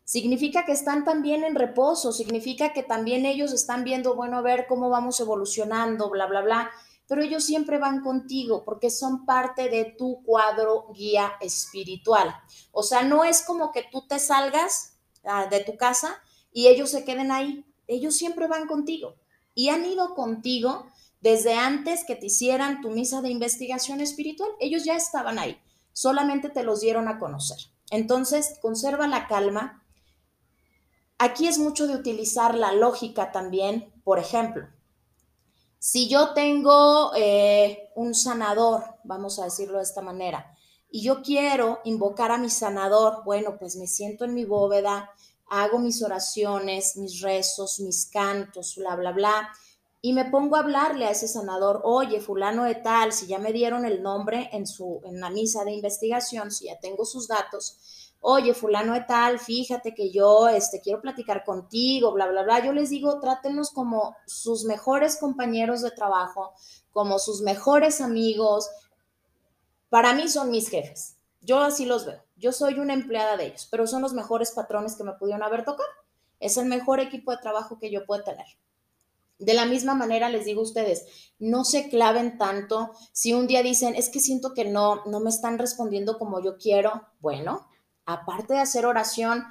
significa 0.04 0.64
que 0.64 0.72
están 0.72 1.04
también 1.04 1.44
en 1.44 1.54
reposo, 1.54 2.12
significa 2.12 2.72
que 2.72 2.82
también 2.82 3.26
ellos 3.26 3.52
están 3.52 3.84
viendo, 3.84 4.14
bueno, 4.14 4.38
a 4.38 4.42
ver 4.42 4.66
cómo 4.68 4.90
vamos 4.90 5.20
evolucionando, 5.20 6.10
bla, 6.10 6.26
bla, 6.26 6.42
bla, 6.42 6.70
pero 7.08 7.22
ellos 7.22 7.44
siempre 7.44 7.78
van 7.78 8.02
contigo 8.02 8.64
porque 8.64 8.90
son 8.90 9.26
parte 9.26 9.68
de 9.68 9.84
tu 9.84 10.22
cuadro 10.22 10.86
guía 10.94 11.32
espiritual. 11.40 12.34
O 12.70 12.82
sea, 12.82 13.02
no 13.02 13.24
es 13.24 13.42
como 13.42 13.70
que 13.72 13.84
tú 13.90 14.06
te 14.06 14.18
salgas 14.18 14.96
ah, 15.24 15.46
de 15.46 15.60
tu 15.60 15.76
casa 15.76 16.16
y 16.52 16.68
ellos 16.68 16.90
se 16.90 17.04
queden 17.04 17.30
ahí, 17.30 17.64
ellos 17.86 18.16
siempre 18.16 18.46
van 18.46 18.66
contigo 18.66 19.16
y 19.54 19.68
han 19.68 19.84
ido 19.84 20.14
contigo 20.14 20.86
desde 21.20 21.54
antes 21.54 22.04
que 22.04 22.16
te 22.16 22.26
hicieran 22.26 22.80
tu 22.80 22.90
misa 22.90 23.22
de 23.22 23.30
investigación 23.30 24.00
espiritual, 24.00 24.50
ellos 24.58 24.84
ya 24.84 24.96
estaban 24.96 25.38
ahí, 25.38 25.60
solamente 25.92 26.48
te 26.48 26.64
los 26.64 26.80
dieron 26.80 27.08
a 27.08 27.18
conocer. 27.18 27.58
Entonces, 27.90 28.58
conserva 28.60 29.06
la 29.06 29.28
calma, 29.28 29.81
Aquí 31.24 31.46
es 31.46 31.56
mucho 31.56 31.86
de 31.86 31.94
utilizar 31.94 32.56
la 32.56 32.72
lógica 32.72 33.30
también. 33.30 33.92
Por 34.02 34.18
ejemplo, 34.18 34.66
si 35.78 36.08
yo 36.08 36.34
tengo 36.34 37.12
eh, 37.14 37.90
un 37.94 38.12
sanador, 38.12 38.82
vamos 39.04 39.38
a 39.38 39.44
decirlo 39.44 39.76
de 39.76 39.84
esta 39.84 40.02
manera, 40.02 40.52
y 40.90 41.04
yo 41.04 41.22
quiero 41.22 41.78
invocar 41.84 42.32
a 42.32 42.38
mi 42.38 42.50
sanador, 42.50 43.22
bueno, 43.24 43.56
pues 43.56 43.76
me 43.76 43.86
siento 43.86 44.24
en 44.24 44.34
mi 44.34 44.44
bóveda, 44.44 45.12
hago 45.46 45.78
mis 45.78 46.02
oraciones, 46.02 46.96
mis 46.96 47.20
rezos, 47.20 47.78
mis 47.78 48.06
cantos, 48.06 48.74
bla, 48.74 48.96
bla, 48.96 49.12
bla, 49.12 49.52
y 50.00 50.14
me 50.14 50.24
pongo 50.24 50.56
a 50.56 50.60
hablarle 50.62 51.06
a 51.06 51.12
ese 51.12 51.28
sanador, 51.28 51.82
oye, 51.84 52.20
fulano 52.20 52.64
de 52.64 52.74
tal, 52.74 53.12
si 53.12 53.28
ya 53.28 53.38
me 53.38 53.52
dieron 53.52 53.84
el 53.84 54.02
nombre 54.02 54.50
en, 54.52 54.66
su, 54.66 55.00
en 55.04 55.20
la 55.20 55.30
misa 55.30 55.62
de 55.62 55.70
investigación, 55.70 56.50
si 56.50 56.64
ya 56.64 56.80
tengo 56.80 57.04
sus 57.04 57.28
datos, 57.28 58.01
oye, 58.24 58.54
fulano 58.54 58.94
de 58.94 59.00
tal, 59.00 59.40
fíjate 59.40 59.94
que 59.94 60.10
yo 60.10 60.48
este, 60.48 60.80
quiero 60.80 61.00
platicar 61.00 61.44
contigo, 61.44 62.12
bla, 62.12 62.28
bla, 62.28 62.44
bla. 62.44 62.64
Yo 62.64 62.72
les 62.72 62.88
digo, 62.88 63.18
trátenos 63.20 63.70
como 63.72 64.16
sus 64.26 64.64
mejores 64.64 65.18
compañeros 65.18 65.82
de 65.82 65.90
trabajo, 65.90 66.54
como 66.92 67.18
sus 67.18 67.42
mejores 67.42 68.00
amigos. 68.00 68.70
Para 69.90 70.14
mí 70.14 70.28
son 70.28 70.50
mis 70.50 70.68
jefes. 70.70 71.16
Yo 71.40 71.58
así 71.60 71.84
los 71.84 72.06
veo. 72.06 72.22
Yo 72.36 72.52
soy 72.52 72.78
una 72.78 72.94
empleada 72.94 73.36
de 73.36 73.46
ellos, 73.46 73.66
pero 73.70 73.88
son 73.88 74.02
los 74.02 74.12
mejores 74.12 74.52
patrones 74.52 74.94
que 74.94 75.04
me 75.04 75.14
pudieron 75.14 75.42
haber 75.42 75.64
tocado. 75.64 75.88
Es 76.38 76.56
el 76.56 76.66
mejor 76.66 77.00
equipo 77.00 77.32
de 77.32 77.38
trabajo 77.38 77.78
que 77.80 77.90
yo 77.90 78.06
puedo 78.06 78.22
tener. 78.22 78.46
De 79.40 79.54
la 79.54 79.66
misma 79.66 79.96
manera 79.96 80.28
les 80.28 80.44
digo 80.44 80.60
a 80.60 80.64
ustedes, 80.64 81.32
no 81.40 81.64
se 81.64 81.88
claven 81.88 82.38
tanto. 82.38 82.92
Si 83.10 83.32
un 83.32 83.48
día 83.48 83.64
dicen, 83.64 83.96
es 83.96 84.08
que 84.08 84.20
siento 84.20 84.54
que 84.54 84.64
no, 84.64 85.04
no 85.06 85.18
me 85.18 85.30
están 85.30 85.58
respondiendo 85.58 86.18
como 86.18 86.40
yo 86.40 86.56
quiero, 86.56 87.08
bueno, 87.18 87.66
aparte 88.06 88.54
de 88.54 88.60
hacer 88.60 88.86
oración, 88.86 89.44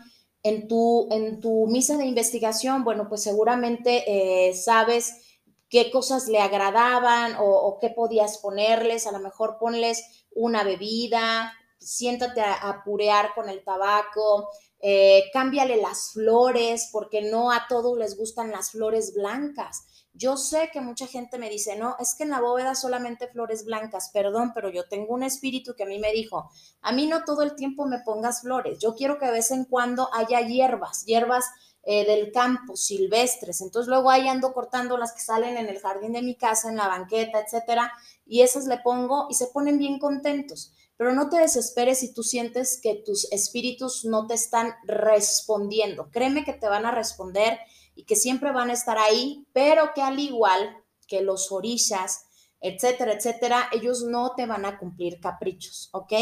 en 0.44 0.68
tu, 0.68 1.08
en 1.12 1.40
tu 1.40 1.68
misa 1.68 1.98
de 1.98 2.06
investigación, 2.06 2.84
bueno, 2.84 3.08
pues 3.08 3.22
seguramente 3.24 4.04
eh, 4.08 4.54
sabes 4.56 5.38
qué 5.70 5.92
cosas 5.92 6.28
le 6.28 6.40
agradaban 6.40 7.36
o, 7.40 7.78
qué 7.80 7.90
podías 7.90 8.40
ponerles, 8.40 9.08
a 9.08 9.12
lo 9.12 9.20
mejor 9.20 9.58
ponles 9.60 10.26
una 10.32 10.64
bebida, 10.64 11.54
siéntate 11.78 12.42
a, 12.42 12.82
purear 12.84 13.34
con 13.34 13.50
el 13.50 13.64
tabaco, 13.64 14.50
eh, 14.80 15.26
cámbiale 15.32 15.78
las 15.78 16.12
flores, 16.12 16.90
porque 16.92 17.22
no 17.22 17.52
a 17.52 17.68
todos 17.70 17.98
les 17.98 18.18
gustan 18.18 18.52
las 18.52 18.72
flores 18.72 19.14
blancas. 19.14 19.86
Yo 20.14 20.36
sé 20.36 20.70
que 20.74 20.82
mucha 20.82 21.08
gente 21.08 21.38
me 21.38 21.50
dice, 21.50 21.78
no, 21.78 21.96
es 21.98 22.16
que 22.16 22.24
en 22.24 22.32
la 22.32 22.42
bóveda 22.42 22.76
solamente 22.76 23.30
flores 23.30 23.64
blancas, 23.64 24.10
perdón, 24.14 24.52
pero 24.54 24.70
yo 24.70 24.88
tengo 24.90 25.14
un 25.14 25.24
espíritu 25.24 25.74
que 25.74 25.84
a 25.84 25.86
mí 25.88 26.00
me 26.00 26.12
dijo, 26.12 26.52
a 26.82 26.92
mí 26.92 27.08
no 27.08 27.24
todo 27.24 27.44
el 27.44 27.56
tiempo 27.56 27.86
me 27.86 28.00
pongas 28.00 28.42
flores, 28.42 28.80
yo 28.80 28.94
quiero 28.94 29.18
que 29.18 29.28
de 29.28 29.32
vez 29.32 29.52
en 29.52 29.64
cuando 29.64 30.10
haya 30.14 30.42
hierbas, 30.42 31.06
hierbas 31.06 31.46
eh, 31.84 32.06
del 32.06 32.32
campo, 32.32 32.76
silvestres, 32.76 33.62
entonces 33.62 33.88
luego 33.88 34.12
ahí 34.12 34.28
ando 34.28 34.54
cortando 34.54 34.98
las 34.98 35.14
que 35.14 35.22
salen 35.22 35.58
en 35.58 35.70
el 35.70 35.80
jardín 35.80 36.12
de 36.12 36.22
mi 36.22 36.36
casa, 36.36 36.70
en 36.70 36.76
la 36.76 36.88
banqueta, 36.88 37.40
etcétera, 37.40 37.92
y 38.26 38.42
esas 38.42 38.66
le 38.66 38.80
pongo 38.80 39.28
y 39.30 39.36
se 39.36 39.48
ponen 39.48 39.78
bien 39.78 39.98
contentos. 39.98 40.74
Pero 40.98 41.16
no 41.16 41.30
te 41.30 41.38
desesperes 41.38 42.00
si 42.00 42.14
tú 42.14 42.22
sientes 42.22 42.80
que 42.80 43.02
tus 43.04 43.32
espíritus 43.32 44.06
no 44.06 44.28
te 44.28 44.36
están 44.36 44.76
respondiendo. 44.84 46.12
Créeme 46.12 46.46
que 46.46 46.54
te 46.54 46.68
van 46.68 46.86
a 46.86 46.92
responder 46.92 47.58
y 48.02 48.06
que 48.06 48.16
siempre 48.16 48.52
van 48.52 48.72
a 48.72 48.74
estar 48.74 48.98
ahí, 48.98 49.46
pero 49.54 49.94
que 49.94 50.02
al 50.02 50.20
igual 50.20 50.76
que 51.08 51.22
los 51.22 51.52
orillas, 51.52 52.26
etcétera, 52.60 53.14
etcétera, 53.14 53.70
ellos 53.72 54.04
no 54.04 54.34
te 54.36 54.48
van 54.48 54.66
a 54.66 54.80
cumplir 54.80 55.20
caprichos, 55.20 55.90
¿ok? 55.94 56.14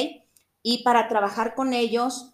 Y 0.62 0.84
para 0.84 1.08
trabajar 1.08 1.56
con 1.56 1.74
ellos, 1.74 2.34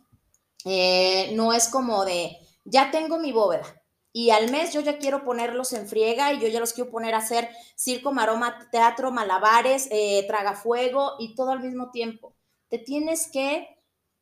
eh, 0.66 1.32
no 1.36 1.54
es 1.54 1.68
como 1.68 2.06
de, 2.06 2.40
ya 2.64 2.90
tengo 2.90 3.20
mi 3.20 3.32
bóveda, 3.32 3.68
y 4.12 4.32
al 4.32 4.50
mes 4.50 4.74
yo 4.74 4.82
ya 4.82 4.98
quiero 4.98 5.24
ponerlos 5.24 5.74
en 5.74 5.88
friega 5.88 6.34
y 6.34 6.40
yo 6.40 6.48
ya 6.48 6.60
los 6.60 6.74
quiero 6.74 6.90
poner 6.90 7.14
a 7.14 7.20
hacer 7.20 7.48
circo, 7.76 8.12
maroma, 8.12 8.68
teatro, 8.72 9.12
malabares, 9.12 9.90
eh, 9.92 10.24
tragafuego 10.26 11.18
y 11.20 11.36
todo 11.36 11.52
al 11.52 11.60
mismo 11.60 11.92
tiempo. 11.92 12.34
Te 12.70 12.80
tienes 12.80 13.30
que 13.30 13.68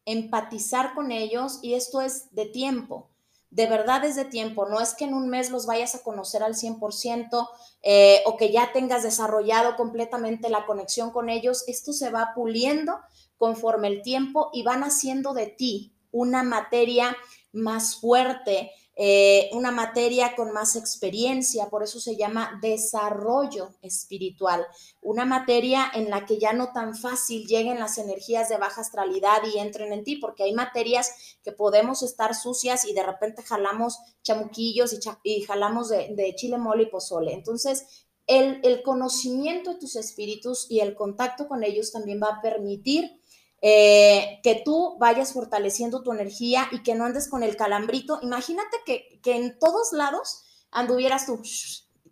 empatizar 0.04 0.96
con 0.96 1.12
ellos 1.12 1.60
y 1.62 1.76
esto 1.76 2.02
es 2.02 2.34
de 2.34 2.48
tiempo 2.48 3.13
de 3.54 3.68
verdad 3.68 4.04
es 4.04 4.16
de 4.16 4.26
tiempo, 4.26 4.68
no 4.68 4.80
es 4.80 4.96
que 4.96 5.06
en 5.06 5.14
un 5.14 5.30
mes 5.30 5.52
los 5.52 5.68
vayas 5.68 5.94
a 5.94 6.02
conocer 6.02 6.42
al 6.42 6.56
100% 6.56 7.48
eh, 7.84 8.24
o 8.26 8.36
que 8.36 8.52
ya 8.52 8.72
tengas 8.74 9.04
desarrollado 9.04 9.76
completamente 9.76 10.50
la 10.50 10.66
conexión 10.66 11.12
con 11.12 11.30
ellos, 11.30 11.64
esto 11.68 11.94
se 11.94 12.10
va 12.10 12.32
puliendo 12.34 13.00
conforme 13.38 13.90
el 13.90 14.02
tiempo 14.02 14.50
y 14.54 14.64
van 14.64 14.84
haciendo 14.84 15.36
de 15.36 15.48
ti 15.48 15.94
una 16.10 16.42
materia 16.42 17.16
más 17.52 17.98
fuerte, 17.98 18.72
eh, 18.96 19.50
una 19.54 19.72
materia 19.72 20.36
con 20.36 20.52
más 20.52 20.76
experiencia, 20.76 21.68
por 21.70 21.82
eso 21.82 22.00
se 22.00 22.16
llama 22.16 22.60
desarrollo 22.62 23.72
espiritual, 23.82 24.68
una 25.02 25.26
materia 25.26 25.90
en 25.96 26.12
la 26.12 26.28
que 26.28 26.38
ya 26.38 26.54
no 26.54 26.72
tan 26.74 26.96
fácil 26.96 27.48
lleguen 27.48 27.80
las 27.80 27.98
energías 27.98 28.50
de 28.50 28.58
baja 28.58 28.82
astralidad 28.82 29.40
y 29.52 29.58
entren 29.58 29.94
en 29.94 30.04
ti, 30.04 30.18
porque 30.18 30.44
hay 30.44 30.54
materias 30.54 31.12
que 31.44 31.52
podemos 31.52 32.04
estar 32.04 32.36
sucias 32.36 32.86
y 32.86 32.94
de 32.94 33.02
repente 33.02 33.42
jalamos 33.42 33.98
chamuquillos 34.22 34.94
y, 35.24 35.42
jalamos 35.42 35.90
de, 35.90 36.34
chile 36.36 36.60
mole 36.60 36.84
y 36.84 36.88
pozole. 36.88 37.34
Entonces, 37.34 38.06
el 38.28 38.84
conocimiento 38.84 39.74
de 39.74 39.80
tus 39.80 39.96
espíritus 39.96 40.68
y 40.70 40.82
el 40.82 40.94
contacto 40.94 41.48
con 41.48 41.64
ellos 41.64 41.92
también 41.92 42.22
va 42.22 42.36
a 42.36 42.42
permitir 42.42 43.20
eh, 43.66 44.42
que 44.44 44.62
tú 44.66 44.98
vayas 45.00 45.32
fortaleciendo 45.32 46.04
tu 46.04 46.12
energía 46.12 46.68
y 46.74 46.84
que 46.84 46.96
no 46.96 47.06
andes 47.06 47.30
con 47.30 47.44
el 47.44 47.56
calambrito. 47.56 48.20
Imagínate 48.22 48.76
que, 48.86 49.22
en 49.24 49.58
todos 49.58 49.94
lados 49.94 50.44
anduvieras 50.70 51.26
tú, 51.26 51.42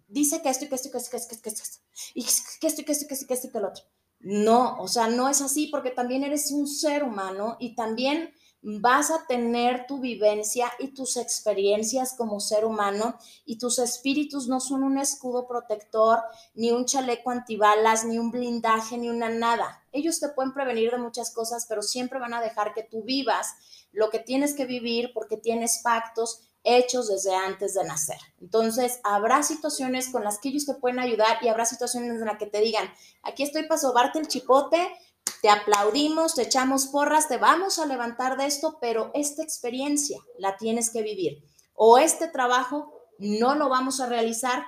dice 0.08 0.42
que 0.42 0.48
esto 0.48 0.64
y 0.64 0.70
que 0.70 0.76
esto 0.76 0.88
y 0.88 0.92
que 0.92 0.98
esto, 0.98 1.10
que 1.12 1.18
esto, 1.18 1.44
que 1.44 1.50
esto, 1.50 1.80
y 2.14 2.24
que 2.24 2.30
esto 2.30 2.82
y 2.82 2.86
que 2.86 2.92
esto 2.94 3.04
y 3.04 3.08
que 3.08 3.14
esto 3.14 3.26
y 3.26 3.28
que 3.28 3.34
esto 3.34 3.48
y 3.48 3.52
que 3.52 3.60
lo 3.60 3.68
otro. 3.68 3.84
No, 4.22 4.78
o 4.80 4.88
sea, 4.88 5.10
no 5.10 5.28
es 5.28 5.42
así 5.42 5.68
porque 5.68 5.92
también 5.92 6.24
eres 6.24 6.52
un 6.52 6.68
ser 6.68 7.04
humano 7.04 7.58
y 7.60 7.76
también 7.76 8.34
vas 8.62 9.10
a 9.10 9.26
tener 9.26 9.88
tu 9.88 10.00
vivencia 10.00 10.72
y 10.80 10.90
tus 10.90 11.18
experiencias 11.18 12.14
como 12.16 12.40
ser 12.40 12.66
humano 12.66 13.18
y 13.46 13.58
tus 13.58 13.80
espíritus 13.80 14.48
no 14.48 14.60
son 14.60 14.84
un 14.84 14.98
escudo 14.98 15.48
protector, 15.48 16.20
ni 16.54 16.72
un 16.72 16.86
chaleco 16.86 17.32
antibalas, 17.32 18.06
ni 18.06 18.20
un 18.20 18.32
blindaje, 18.32 18.98
ni 18.98 19.10
una 19.10 19.30
nada. 19.30 19.84
Ellos 19.92 20.20
te 20.20 20.30
pueden 20.30 20.54
prevenir 20.54 20.92
de 20.92 20.98
muchas 21.00 21.32
cosas, 21.32 21.66
pero 21.68 21.82
siempre 21.82 22.20
van 22.20 22.34
a 22.34 22.42
dejar 22.42 22.74
que 22.74 22.84
tú 22.84 23.04
vivas 23.04 23.56
lo 23.92 24.10
que 24.10 24.20
tienes 24.20 24.54
que 24.54 24.66
vivir 24.66 25.12
porque 25.14 25.38
tienes 25.38 25.80
pactos 25.84 26.42
hechos 26.64 27.08
desde 27.08 27.34
antes 27.36 27.74
de 27.74 27.84
nacer. 27.84 28.20
Entonces, 28.40 29.00
habrá 29.04 29.42
situaciones 29.44 30.10
con 30.10 30.24
las 30.24 30.40
que 30.40 30.50
ellos 30.50 30.66
te 30.66 30.76
pueden 30.76 31.00
ayudar 31.00 31.38
y 31.42 31.48
habrá 31.48 31.66
situaciones 31.66 32.12
en 32.12 32.26
las 32.26 32.38
que 32.38 32.46
te 32.46 32.62
digan, 32.62 32.88
aquí 33.24 33.44
estoy 33.44 33.64
para 33.64 33.82
sobarte 33.82 34.20
el 34.20 34.28
chipote, 34.28 34.92
te 35.42 35.50
aplaudimos, 35.50 36.36
te 36.36 36.44
echamos 36.44 36.88
porras, 36.88 37.28
te 37.28 37.38
vamos 37.38 37.80
a 37.80 37.86
levantar 37.86 38.38
de 38.38 38.46
esto, 38.46 38.78
pero 38.80 39.12
esta 39.14 39.44
experiencia 39.44 40.20
la 40.38 40.58
tienes 40.58 40.92
que 40.92 41.02
vivir. 41.02 41.44
O 41.74 41.98
este 41.98 42.28
trabajo 42.28 42.94
no 43.18 43.56
lo 43.56 43.70
vamos 43.70 44.00
a 44.00 44.08
realizar 44.08 44.64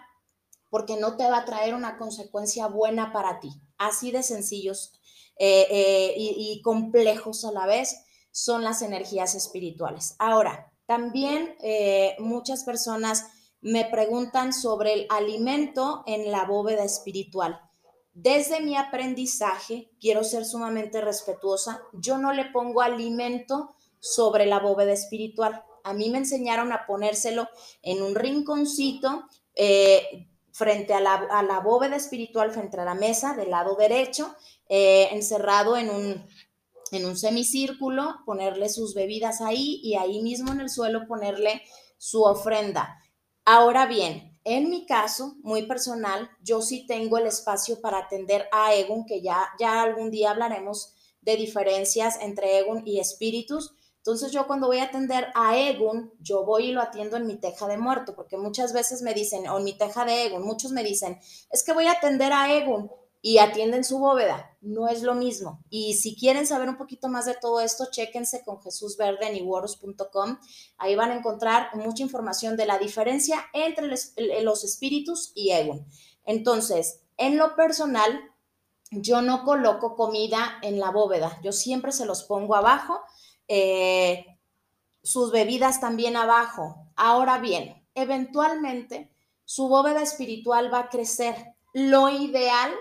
porque 0.70 0.98
no 0.98 1.18
te 1.18 1.30
va 1.30 1.39
a 1.39 1.46
traer 1.46 1.75
una 1.75 1.98
consecuencia 1.98 2.68
buena 2.68 3.13
para 3.13 3.39
ti. 3.39 3.51
Así 3.77 4.12
de 4.12 4.24
sencillos 4.24 4.94
eh, 5.38 5.68
eh, 5.70 6.13
y, 6.18 6.62
complejos 6.62 7.46
a 7.46 7.51
la 7.51 7.65
vez 7.65 7.96
son 8.32 8.63
las 8.63 8.82
energías 8.82 9.36
espirituales. 9.36 10.15
Ahora, 10.18 10.72
también 10.88 11.56
eh, 11.62 12.15
muchas 12.20 12.63
personas 12.63 13.27
me 13.62 13.86
preguntan 13.86 14.51
sobre 14.53 14.94
el 14.94 15.08
alimento 15.10 16.03
en 16.08 16.32
la 16.32 16.46
bóveda 16.46 16.84
espiritual. 16.84 17.60
Desde 18.13 18.62
mi 18.62 18.77
aprendizaje, 18.77 19.89
quiero 20.00 20.24
ser 20.24 20.46
sumamente 20.46 21.01
respetuosa, 21.01 21.82
yo 21.93 22.20
no 22.20 22.32
le 22.32 22.46
pongo 22.46 22.82
alimento 22.82 23.75
sobre 24.00 24.46
la 24.46 24.60
bóveda 24.60 24.93
espiritual. 24.93 25.63
A 25.84 25.93
mí 25.93 26.10
me 26.10 26.20
enseñaron 26.20 26.72
a 26.72 26.86
ponérselo 26.86 27.48
en 27.82 28.03
un 28.03 28.13
rinconcito 28.13 29.24
eh, 29.55 30.27
frente 30.51 30.93
a 30.93 31.00
la, 31.00 31.62
bóveda 31.63 31.96
espiritual, 31.96 32.51
frente 32.51 32.79
a 32.79 32.86
la 32.86 32.93
mesa 32.93 33.36
del 33.36 33.50
lado 33.50 33.75
derecho, 33.75 34.36
eh, 34.70 35.10
encerrado 35.12 35.75
en 35.75 35.89
un, 35.89 36.25
en 36.91 37.05
un 37.05 37.17
semicírculo, 37.17 38.17
ponerle 38.27 38.70
sus 38.70 38.93
bebidas 38.93 39.41
ahí 39.41 39.79
y 39.84 39.96
ahí 39.96 40.22
mismo 40.22 40.51
en 40.51 40.62
el 40.62 40.70
suelo 40.70 41.08
ponerle 41.08 41.63
su 41.98 42.24
ofrenda. 42.24 43.00
Ahora 43.43 43.88
bien, 43.88 44.33
en 44.46 44.70
mi 44.70 44.86
caso, 44.86 45.36
muy 45.42 45.66
personal, 45.66 46.30
yo 46.42 46.62
sí 46.62 46.86
tengo 46.86 47.18
el 47.18 47.28
espacio 47.28 47.80
para 47.80 48.00
atender 48.00 48.48
a 48.52 48.74
Egun, 48.76 49.06
que 49.06 49.22
ya, 49.22 49.50
ya 49.58 49.82
algún 49.82 50.12
día 50.12 50.32
hablaremos 50.32 50.94
de 51.22 51.38
diferencias 51.38 52.18
entre 52.22 52.60
Egun 52.60 52.84
y 52.86 53.00
espíritus. 53.00 53.76
Entonces 53.98 54.34
yo 54.34 54.46
cuando 54.46 54.68
voy 54.68 54.80
a 54.80 54.86
atender 54.86 55.28
a 55.34 55.58
Egun, 55.58 56.12
yo 56.20 56.44
voy 56.44 56.66
y 56.66 56.72
lo 56.74 56.82
atiendo 56.82 57.16
en 57.16 57.26
mi 57.26 57.38
teja 57.38 57.68
de 57.68 57.78
muerto, 57.78 58.16
porque 58.16 58.38
muchas 58.38 58.74
veces 58.74 59.02
me 59.02 59.14
dicen, 59.14 59.48
o 59.48 59.58
en 59.58 59.64
mi 59.64 59.78
teja 59.78 60.04
de 60.04 60.26
Egun, 60.26 60.44
muchos 60.44 60.74
me 60.74 60.84
dicen, 60.84 61.20
es 61.50 61.64
que 61.64 61.72
voy 61.72 61.88
a 61.88 61.94
atender 61.94 62.34
a 62.34 62.54
Egun, 62.54 62.92
y 63.25 63.38
atienden 63.38 63.86
su 63.86 64.00
bóveda. 64.00 64.53
No 64.60 64.89
es 64.89 65.01
lo 65.01 65.15
mismo. 65.15 65.63
Y 65.70 65.94
si 65.94 66.13
quieren 66.13 66.46
saber 66.46 66.68
un 66.68 66.75
poquito 66.75 67.08
más 67.08 67.25
de 67.25 67.36
todo 67.36 67.62
esto, 67.62 67.88
chéquense 67.89 68.44
con 68.44 68.60
iworos.com. 69.34 70.38
Ahí 70.77 70.96
van 70.96 71.12
a 71.12 71.15
encontrar 71.15 71.74
mucha 71.74 72.03
información 72.03 72.58
de 72.58 72.65
la 72.65 72.77
diferencia 72.77 73.46
entre 73.53 73.88
los 74.44 74.63
espíritus 74.65 75.32
y 75.36 75.51
Egun. 75.51 75.88
Entonces, 76.25 77.00
en 77.15 77.38
lo 77.38 77.56
personal, 77.56 78.20
yo 78.92 79.22
no 79.22 79.46
coloco 79.46 79.96
comida 79.96 80.60
en 80.62 80.82
la 80.82 80.92
bóveda. 80.92 81.39
Yo 81.42 81.53
siempre 81.53 81.94
se 81.94 82.06
los 82.06 82.24
pongo 82.24 82.56
abajo. 82.56 83.00
Eh, 83.48 84.25
sus 85.01 85.32
bebidas 85.32 85.80
también 85.80 86.18
abajo. 86.18 86.92
Ahora 86.98 87.39
bien, 87.39 87.88
eventualmente 87.96 89.10
su 89.46 89.70
bóveda 89.70 90.01
espiritual 90.01 90.74
va 90.74 90.80
a 90.80 90.89
crecer. 90.89 91.56
Lo 91.71 92.10
ideal 92.10 92.74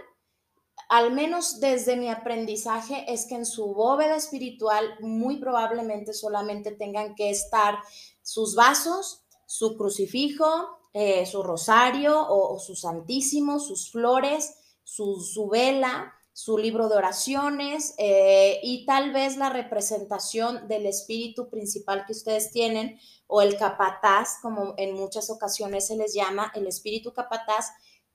al 0.89 1.13
menos 1.13 1.61
desde 1.61 1.97
mi 1.97 2.09
aprendizaje, 2.09 3.05
es 3.13 3.27
que 3.27 3.35
en 3.35 3.47
su 3.47 3.75
bóveda 3.75 4.17
espiritual 4.17 4.97
muy 5.01 5.39
probablemente 5.39 6.13
solamente 6.13 6.73
tengan 6.73 7.15
que 7.15 7.31
estar 7.31 7.79
sus 8.23 8.55
vasos, 8.55 9.23
su 9.47 9.77
crucifijo, 9.77 10.47
eh, 10.95 11.25
su 11.25 11.43
rosario 11.43 12.27
o, 12.29 12.59
su 12.59 12.77
santísimo, 12.77 13.59
sus 13.59 13.91
flores, 13.91 14.55
su, 14.85 15.49
vela, 15.51 16.13
su 16.35 16.59
libro 16.59 16.91
de 16.91 16.97
oraciones 16.97 17.95
eh, 17.97 18.61
y 18.63 18.85
tal 18.85 19.13
vez 19.13 19.39
la 19.39 19.49
representación 19.49 20.69
del 20.69 20.85
espíritu 20.85 21.49
principal 21.49 22.05
que 22.07 22.13
ustedes 22.13 22.51
tienen 22.53 22.99
o 23.27 23.41
el 23.41 23.57
capataz, 23.57 24.39
como 24.43 24.75
en 24.77 24.95
muchas 24.95 25.31
ocasiones 25.31 25.87
se 25.87 25.97
les 25.97 26.13
llama, 26.13 26.53
el 26.55 26.67
espíritu 26.67 27.15
capataz 27.15 27.69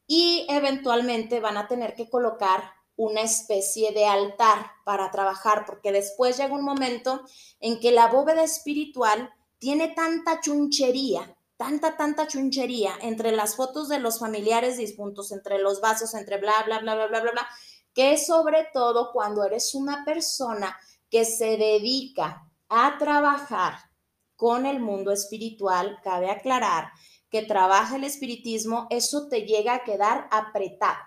y 0.08 0.48
eventualmente 0.50 1.42
van 1.42 1.58
a 1.58 1.68
tener 1.68 1.94
que 1.94 2.10
colocar 2.10 2.74
una 2.96 3.22
especie 3.22 3.92
de 3.92 4.06
altar 4.06 4.72
para 4.84 5.12
trabajar, 5.12 5.66
porque 5.66 5.92
después 5.92 6.38
llega 6.38 6.56
un 6.56 6.64
momento 6.64 7.22
en 7.60 7.80
que 7.80 7.92
la 7.92 8.08
bóveda 8.08 8.44
espiritual 8.44 9.30
tiene 9.60 9.90
tanta 9.90 10.40
chunchería, 10.42 11.38
tanta, 11.58 11.98
tanta 11.98 12.28
chunchería 12.28 12.94
entre 13.02 13.32
las 13.32 13.56
fotos 13.56 13.90
de 13.90 14.00
los 14.00 14.20
familiares 14.20 14.78
dispuntos, 14.78 15.32
entre 15.32 15.60
los 15.60 15.82
vasos, 15.82 16.16
entre 16.16 16.38
bla, 16.38 16.64
bla, 16.66 16.80
bla, 16.80 16.96
bla, 16.96 17.08
bla, 17.08 17.20
bla, 17.22 17.32
bla, 17.32 17.48
que 17.94 18.18
sobre 18.18 18.68
todo 18.74 19.12
cuando 19.12 19.44
eres 19.44 19.76
una 19.76 20.06
persona 20.06 20.76
que 21.10 21.26
se 21.26 21.58
dedica 21.58 22.48
a 22.70 22.98
trabajar 22.98 23.76
con 24.36 24.66
el 24.66 24.80
mundo 24.80 25.12
espiritual, 25.12 26.00
cabe 26.04 26.30
aclarar 26.30 26.92
que 27.30 27.42
trabaja 27.42 27.96
el 27.96 28.04
espiritismo, 28.04 28.88
eso 28.90 29.28
te 29.28 29.42
llega 29.42 29.74
a 29.76 29.84
quedar 29.84 30.28
apretado, 30.32 30.98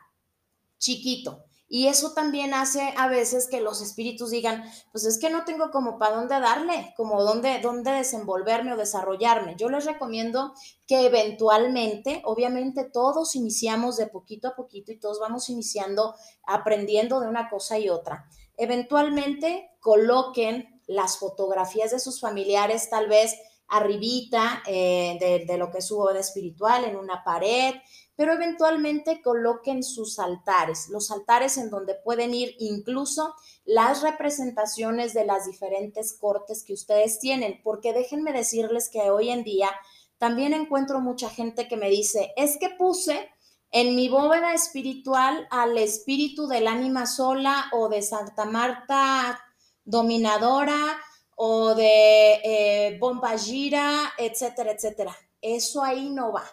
chiquito. 0.79 1.45
Y 1.73 1.87
eso 1.87 2.15
también 2.15 2.53
hace 2.53 2.93
a 2.97 3.07
veces 3.07 3.47
que 3.49 3.61
los 3.61 3.81
espíritus 3.81 4.31
digan, 4.31 4.65
pues 4.91 5.05
es 5.05 5.21
que 5.21 5.31
no 5.31 5.45
tengo 5.45 5.71
como 5.71 6.01
para 6.01 6.17
dónde 6.17 6.41
darle, 6.41 6.93
como 6.97 7.23
dónde, 7.23 7.61
dónde 7.61 7.93
desenvolverme 7.93 8.73
o 8.73 8.77
desarrollarme. 8.77 9.55
Yo 9.57 9.69
les 9.69 9.85
recomiendo 9.85 10.53
que 10.89 11.07
eventualmente, 11.07 12.23
obviamente 12.25 12.83
todos 12.83 13.37
iniciamos 13.37 13.97
de 13.99 14.09
poquito 14.09 14.49
a 14.49 14.57
poquito 14.57 14.91
y 14.91 14.99
todos 14.99 15.21
vamos 15.21 15.49
iniciando 15.49 16.17
aprendiendo 16.45 17.21
de 17.21 17.29
una 17.29 17.49
cosa 17.49 17.79
y 17.79 17.89
otra. 17.89 18.27
Eventualmente 18.57 19.71
coloquen 19.79 20.83
las 20.89 21.19
fotografías 21.19 21.93
de 21.93 22.01
sus 22.01 22.19
familiares 22.19 22.91
tal 22.91 23.09
vez 23.09 23.37
arribita 23.71 24.63
eh, 24.67 25.45
de, 25.47 25.57
lo 25.57 25.71
que 25.71 25.79
es 25.79 25.87
su 25.87 25.97
boda 25.97 26.19
espiritual, 26.19 26.85
en 26.85 26.97
una 26.97 27.25
pared, 27.25 27.75
pero 28.17 28.33
eventualmente 28.33 29.23
coloquen 29.23 29.83
sus 29.83 30.19
altares, 30.19 30.89
los 30.91 31.11
altares 31.11 31.57
en 31.57 31.71
donde 31.71 31.95
pueden 31.95 32.35
ir 32.35 32.55
incluso 32.59 33.35
las 33.65 34.03
representaciones 34.03 35.15
de 35.15 35.25
las 35.25 35.47
diferentes 35.47 36.19
cortes 36.21 36.65
que 36.65 36.75
ustedes 36.75 37.19
tienen, 37.21 37.61
porque 37.63 37.93
déjenme 37.93 38.33
decirles 38.33 38.91
que 38.91 39.11
hoy 39.11 39.31
en 39.31 39.45
día 39.45 39.71
también 40.19 40.53
encuentro 40.53 41.01
mucha 41.01 41.31
gente 41.31 41.67
que 41.67 41.77
me 41.77 41.89
dice, 41.89 42.33
es 42.37 42.59
que 42.59 42.69
puse 42.69 43.31
en 43.71 43.95
mi 43.95 44.09
bóveda 44.09 44.53
espiritual 44.53 45.47
al 45.51 45.79
espíritu 45.79 46.49
del 46.49 46.67
ánima 46.67 47.07
sola 47.07 47.67
o 47.73 47.89
de 47.89 48.03
Santa 48.03 48.45
Marta 48.45 49.41
dominadora 49.85 50.99
o 51.43 51.75
de 51.75 52.35
eh, 52.45 52.99
bomba 53.01 53.31
gira, 53.39 54.13
etcétera, 54.19 54.73
etcétera. 54.73 55.17
Eso 55.41 55.83
ahí 55.83 56.11
no 56.11 56.33
va. 56.33 56.45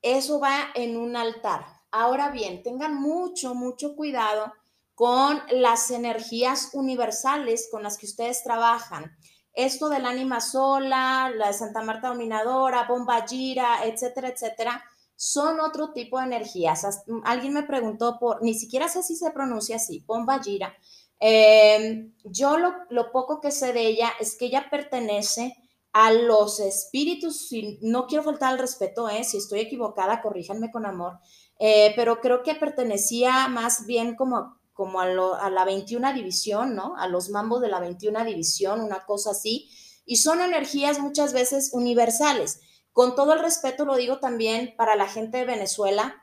Eso 0.00 0.40
va 0.40 0.70
en 0.74 0.96
un 0.96 1.16
altar. 1.16 1.66
Ahora 1.90 2.30
bien, 2.30 2.62
tengan 2.62 2.94
mucho, 2.94 3.54
mucho 3.54 3.94
cuidado 3.94 4.54
con 4.94 5.42
las 5.50 5.90
energías 5.90 6.70
universales 6.72 7.68
con 7.70 7.82
las 7.82 7.98
que 7.98 8.06
ustedes 8.06 8.42
trabajan. 8.42 9.14
Esto 9.52 9.90
del 9.90 10.06
ánima 10.06 10.40
sola, 10.40 11.30
la 11.36 11.48
de 11.48 11.52
Santa 11.52 11.82
Marta 11.82 12.08
Dominadora, 12.08 12.86
bomba 12.88 13.26
gira, 13.28 13.84
etcétera, 13.84 14.28
etcétera, 14.28 14.82
son 15.14 15.60
otro 15.60 15.92
tipo 15.92 16.18
de 16.18 16.24
energías. 16.24 17.02
Alguien 17.24 17.52
me 17.52 17.64
preguntó 17.64 18.18
por, 18.18 18.42
ni 18.42 18.54
siquiera 18.54 18.88
sé 18.88 19.02
si 19.02 19.14
se 19.14 19.30
pronuncia 19.30 19.76
así, 19.76 20.02
bomba 20.06 20.42
gira, 20.42 20.74
Em, 21.20 22.14
yo 22.24 22.56
lo, 22.56 23.12
poco 23.12 23.40
que 23.42 23.50
sé 23.50 23.74
de 23.74 23.86
ella 23.86 24.10
es 24.18 24.36
que 24.36 24.46
ella 24.46 24.68
pertenece 24.70 25.54
a 25.92 26.12
los 26.12 26.60
espíritus, 26.60 27.50
no 27.82 28.06
quiero 28.06 28.24
faltar 28.24 28.52
al 28.52 28.58
respeto, 28.58 29.08
eh, 29.08 29.22
si 29.24 29.36
estoy 29.36 29.60
equivocada, 29.60 30.22
corríjanme 30.22 30.70
con 30.70 30.86
amor, 30.86 31.18
eh, 31.58 31.92
pero 31.94 32.20
creo 32.20 32.42
que 32.42 32.54
pertenecía 32.54 33.48
más 33.48 33.86
bien 33.86 34.14
como, 34.16 34.60
como 34.72 35.00
a, 35.00 35.04
a, 35.04 35.50
la 35.50 35.64
21 35.64 36.14
división, 36.14 36.74
¿no? 36.74 36.96
A 36.96 37.06
los 37.06 37.28
mambos 37.28 37.60
de 37.60 37.68
la 37.68 37.80
21 37.80 38.24
división, 38.24 38.80
una 38.80 39.04
cosa 39.04 39.32
así, 39.32 39.68
y 40.06 40.16
son 40.16 40.40
energías 40.40 41.00
muchas 41.00 41.32
veces 41.34 41.70
universales. 41.74 42.60
Con 42.92 43.14
todo 43.14 43.34
el 43.34 43.40
respeto 43.40 43.84
lo 43.84 43.96
digo 43.96 44.20
también 44.20 44.74
para 44.76 44.96
la 44.96 45.08
gente 45.08 45.38
de 45.38 45.44
Venezuela, 45.44 46.14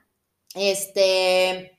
este, 0.56 1.77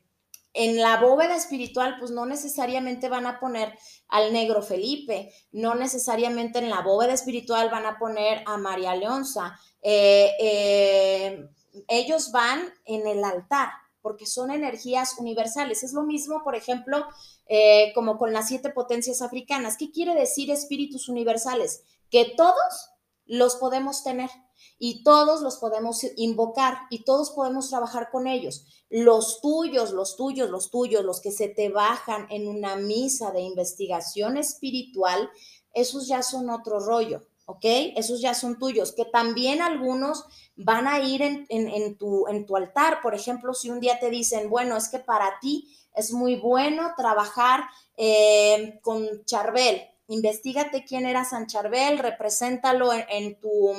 en 0.54 0.76
la 0.78 1.00
bóveda 1.00 1.36
espiritual, 1.36 1.96
pues 1.98 2.10
no 2.10 2.26
necesariamente 2.26 3.08
van 3.08 3.26
a 3.26 3.38
poner 3.38 3.76
al 4.08 4.32
negro 4.32 4.62
Felipe, 4.62 5.32
no 5.52 5.74
necesariamente 5.74 6.58
en 6.58 6.70
la 6.70 6.80
bóveda 6.80 7.12
espiritual 7.12 7.70
van 7.70 7.86
a 7.86 7.98
poner 7.98 8.42
a 8.46 8.56
María 8.56 8.94
Leonza. 8.94 9.58
Eh, 9.82 10.30
eh, 10.40 11.48
ellos 11.86 12.32
van 12.32 12.60
en 12.86 13.06
el 13.06 13.22
altar, 13.22 13.70
porque 14.02 14.26
son 14.26 14.50
energías 14.50 15.18
universales. 15.18 15.82
Es 15.82 15.92
lo 15.92 16.02
mismo, 16.02 16.42
por 16.42 16.56
ejemplo, 16.56 17.06
eh, 17.46 17.92
como 17.94 18.18
con 18.18 18.32
las 18.32 18.48
siete 18.48 18.70
potencias 18.70 19.22
africanas. 19.22 19.76
¿Qué 19.78 19.90
quiere 19.90 20.14
decir 20.14 20.50
espíritus 20.50 21.08
universales? 21.08 21.82
Que 22.10 22.32
todos 22.36 22.90
los 23.26 23.56
podemos 23.56 24.02
tener 24.02 24.30
y 24.78 25.02
todos 25.02 25.42
los 25.42 25.58
podemos 25.58 26.04
invocar 26.16 26.78
y 26.90 27.04
todos 27.04 27.30
podemos 27.30 27.68
trabajar 27.68 28.10
con 28.10 28.26
ellos. 28.26 28.66
Los 28.90 29.40
tuyos, 29.40 29.92
los 29.92 30.16
tuyos, 30.16 30.50
los 30.50 30.70
tuyos, 30.70 31.04
los 31.04 31.20
que 31.20 31.30
se 31.30 31.48
te 31.48 31.68
bajan 31.68 32.26
en 32.30 32.48
una 32.48 32.76
misa 32.76 33.30
de 33.32 33.42
investigación 33.42 34.36
espiritual, 34.36 35.30
esos 35.74 36.08
ya 36.08 36.22
son 36.22 36.48
otro 36.50 36.80
rollo, 36.80 37.26
¿ok? 37.44 37.64
Esos 37.96 38.20
ya 38.20 38.34
son 38.34 38.58
tuyos, 38.58 38.92
que 38.92 39.04
también 39.04 39.60
algunos 39.60 40.24
van 40.56 40.86
a 40.88 41.00
ir 41.00 41.22
en, 41.22 41.98
tu, 41.98 42.26
altar. 42.56 43.00
Por 43.02 43.14
ejemplo, 43.14 43.54
si 43.54 43.70
un 43.70 43.80
día 43.80 43.98
te 44.00 44.10
dicen, 44.10 44.48
bueno, 44.50 44.76
es 44.76 44.88
que 44.88 44.98
para 44.98 45.38
ti 45.40 45.76
es 45.94 46.12
muy 46.12 46.36
bueno 46.36 46.92
trabajar 46.96 47.64
eh, 47.96 48.78
con 48.82 49.24
Charbel, 49.24 49.82
investigate 50.08 50.84
quién 50.84 51.06
era 51.06 51.24
San 51.24 51.46
Charbel, 51.46 51.98
represéntalo 51.98 52.90
en 52.92 53.38
tu 53.40 53.74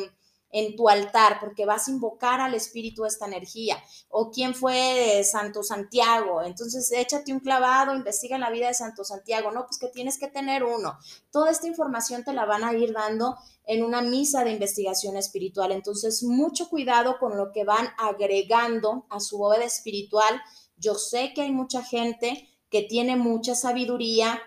en 0.52 0.76
tu 0.76 0.90
altar, 0.90 1.38
porque 1.40 1.66
vas 1.66 1.88
a 1.88 1.92
invocar 1.92 2.42
al 2.42 2.54
espíritu 2.54 3.06
esta 3.06 3.28
energía. 3.28 3.78
O 4.10 4.32
quién 4.32 4.56
fue 4.56 5.24
Santo 5.24 5.64
Santiago. 5.64 6.42
Entonces, 6.42 6.92
échate 6.92 7.32
un 7.32 7.40
clavado, 7.40 7.96
investiga 7.96 8.38
la 8.38 8.50
vida 8.50 8.68
de 8.68 8.74
Santo 8.74 9.04
Santiago. 9.04 9.52
No, 9.52 9.66
pues 9.66 9.78
que 9.78 9.88
tienes 9.88 10.18
que 10.18 10.28
tener 10.28 10.64
uno. 10.64 10.98
Toda 11.32 11.52
esta 11.52 11.68
información 11.68 12.24
te 12.24 12.34
la 12.34 12.46
van 12.46 12.64
a 12.64 12.74
ir 12.74 12.94
dando 12.94 13.38
en 13.66 13.84
una 13.84 14.02
misa 14.02 14.44
de 14.44 14.52
investigación 14.52 15.16
espiritual. 15.18 15.72
Entonces, 15.72 16.24
mucho 16.24 16.70
cuidado 16.70 17.20
con 17.20 17.38
lo 17.38 17.52
que 17.52 17.64
van 17.64 17.90
agregando 17.98 19.06
a 19.10 19.20
su 19.20 19.38
bóveda 19.38 19.66
espiritual. 19.66 20.42
Yo 20.78 20.96
sé 20.96 21.34
que 21.36 21.42
hay 21.42 21.52
mucha 21.52 21.84
gente 21.84 22.50
que 22.70 22.84
tiene 22.84 23.16
mucha 23.16 23.56
sabiduría, 23.56 24.42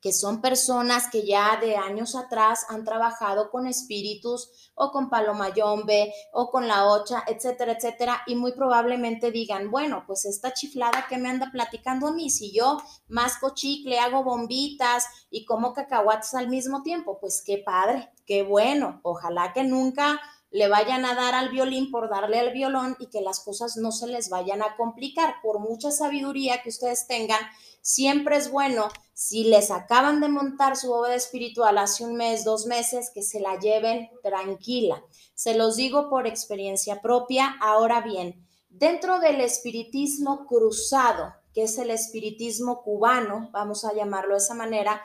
que 0.00 0.12
son 0.12 0.40
personas 0.40 1.08
que 1.10 1.26
ya 1.26 1.58
de 1.60 1.76
años 1.76 2.14
atrás 2.14 2.66
han 2.68 2.84
trabajado 2.84 3.50
con 3.50 3.66
espíritus 3.66 4.70
o 4.74 4.90
con 4.90 5.10
Palomayombe 5.10 6.12
o 6.32 6.50
con 6.50 6.68
la 6.68 6.86
Ocha, 6.86 7.24
etcétera, 7.26 7.72
etcétera, 7.72 8.22
y 8.26 8.36
muy 8.36 8.52
probablemente 8.52 9.30
digan, 9.30 9.70
bueno, 9.70 10.04
pues 10.06 10.24
esta 10.24 10.52
chiflada 10.52 11.06
que 11.08 11.18
me 11.18 11.28
anda 11.28 11.50
platicando 11.50 12.08
a 12.08 12.12
mí, 12.12 12.30
si 12.30 12.52
yo 12.52 12.78
masco 13.08 13.54
chicle, 13.54 13.98
hago 13.98 14.22
bombitas 14.22 15.04
y 15.30 15.44
como 15.44 15.72
cacahuates 15.72 16.34
al 16.34 16.48
mismo 16.48 16.82
tiempo, 16.82 17.18
pues 17.20 17.42
qué 17.44 17.58
padre, 17.58 18.10
qué 18.26 18.42
bueno, 18.42 19.00
ojalá 19.02 19.52
que 19.52 19.64
nunca 19.64 20.20
le 20.50 20.68
vayan 20.68 21.04
a 21.04 21.14
dar 21.14 21.34
al 21.34 21.50
violín 21.50 21.90
por 21.90 22.08
darle 22.08 22.38
al 22.38 22.52
violón 22.52 22.96
y 22.98 23.08
que 23.08 23.20
las 23.20 23.40
cosas 23.40 23.76
no 23.76 23.92
se 23.92 24.06
les 24.06 24.30
vayan 24.30 24.62
a 24.62 24.76
complicar. 24.76 25.36
Por 25.42 25.58
mucha 25.60 25.90
sabiduría 25.90 26.62
que 26.62 26.70
ustedes 26.70 27.06
tengan, 27.06 27.40
siempre 27.82 28.36
es 28.36 28.50
bueno, 28.50 28.88
si 29.14 29.44
les 29.44 29.70
acaban 29.70 30.20
de 30.20 30.28
montar 30.28 30.76
su 30.76 30.88
bóveda 30.88 31.14
espiritual 31.14 31.78
hace 31.78 32.04
un 32.04 32.16
mes, 32.16 32.44
dos 32.44 32.66
meses, 32.66 33.10
que 33.12 33.22
se 33.22 33.40
la 33.40 33.58
lleven 33.58 34.10
tranquila. 34.22 35.02
Se 35.34 35.54
los 35.54 35.76
digo 35.76 36.08
por 36.08 36.26
experiencia 36.26 37.00
propia. 37.00 37.56
Ahora 37.60 38.00
bien, 38.00 38.46
dentro 38.68 39.20
del 39.20 39.40
espiritismo 39.40 40.46
cruzado, 40.46 41.34
que 41.52 41.64
es 41.64 41.78
el 41.78 41.90
espiritismo 41.90 42.82
cubano, 42.82 43.50
vamos 43.52 43.84
a 43.84 43.92
llamarlo 43.92 44.34
de 44.34 44.38
esa 44.38 44.54
manera, 44.54 45.02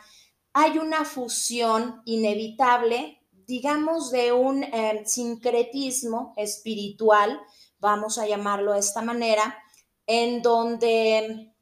hay 0.53 0.77
una 0.77 1.05
fusión 1.05 2.01
inevitable 2.05 3.19
digamos, 3.45 4.11
de 4.11 4.31
un 4.31 4.63
em, 4.63 5.05
sincretismo 5.05 6.33
espiritual, 6.37 7.41
vamos 7.79 8.17
a 8.17 8.27
llamarlo 8.27 8.73
de 8.73 8.79
esta 8.79 9.01
manera, 9.01 9.57
en 10.05 10.41
donde 10.41 11.52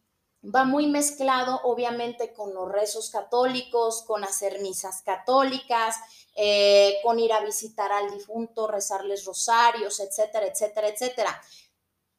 va 0.43 0.63
muy 0.63 0.88
mezclado, 0.88 1.62
obviamente, 1.63 2.34
con 2.34 2.54
los 2.54 2.71
rezos 2.71 3.10
católicos, 3.10 4.04
con 4.08 4.23
hacer 4.23 4.62
misas 4.62 5.01
católicas, 5.04 5.95
eh, 6.36 6.95
con 7.04 7.19
ir 7.19 7.32
a 7.34 7.43
visitar 7.43 7.91
al 7.91 8.12
difunto, 8.12 8.67
rezarles 8.67 9.25
rosarios, 9.25 9.99
etcétera, 9.99 10.47
etcétera, 10.47 10.88
etcétera. 10.88 11.41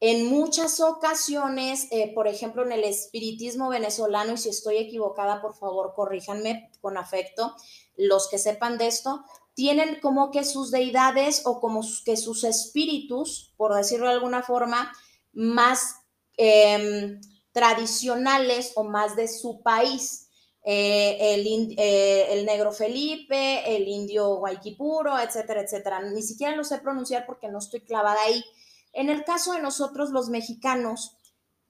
En 0.00 0.26
muchas 0.26 0.80
ocasiones, 0.80 1.87
eh, 1.92 2.12
por 2.12 2.26
ejemplo, 2.26 2.64
en 2.64 2.72
el 2.72 2.85
espiritismo 2.85 3.68
venezolano, 3.68 4.32
y 4.32 4.37
si 4.37 4.48
estoy 4.48 4.78
equivocada, 4.78 5.40
por 5.40 5.54
favor, 5.54 5.94
corríjanme 5.94 6.70
con 6.80 6.96
afecto, 6.96 7.54
los 7.96 8.28
que 8.28 8.38
sepan 8.38 8.78
de 8.78 8.88
esto, 8.88 9.24
tienen 9.54 10.00
como 10.00 10.30
que 10.30 10.44
sus 10.44 10.70
deidades 10.70 11.42
o 11.44 11.61
como 11.61 11.82
que 12.04 12.16
sus 12.16 12.44
espíritus, 12.44 13.52
por 13.56 13.74
decirlo 13.74 14.06
de 14.08 14.14
alguna 14.14 14.42
forma, 14.42 14.92
más 15.32 15.96
em, 16.37 17.20
tradicionales 17.53 18.73
o 18.75 18.85
más 18.85 19.17
de 19.17 19.29
su 19.29 19.62
país. 19.62 20.29
Eh, 20.65 21.35
el, 21.35 21.75
eh, 21.77 22.33
el, 22.33 22.47
negro 22.47 22.71
Felipe, 22.73 23.77
el 23.77 23.88
indio 23.88 24.37
Guayquipuro, 24.37 25.19
etcétera, 25.19 25.62
etcétera. 25.62 26.03
Ni 26.03 26.23
siquiera 26.23 26.55
lo 26.57 26.65
sé 26.65 26.79
pronunciar 26.79 27.27
porque 27.27 27.49
no 27.49 27.59
estoy 27.59 27.81
clavada 27.81 28.23
ahí. 28.23 28.45
En 28.93 29.09
el 29.09 29.25
caso 29.25 29.55
de 29.55 29.62
nosotros 29.62 30.11
los 30.11 30.29
mexicanos, 30.29 31.17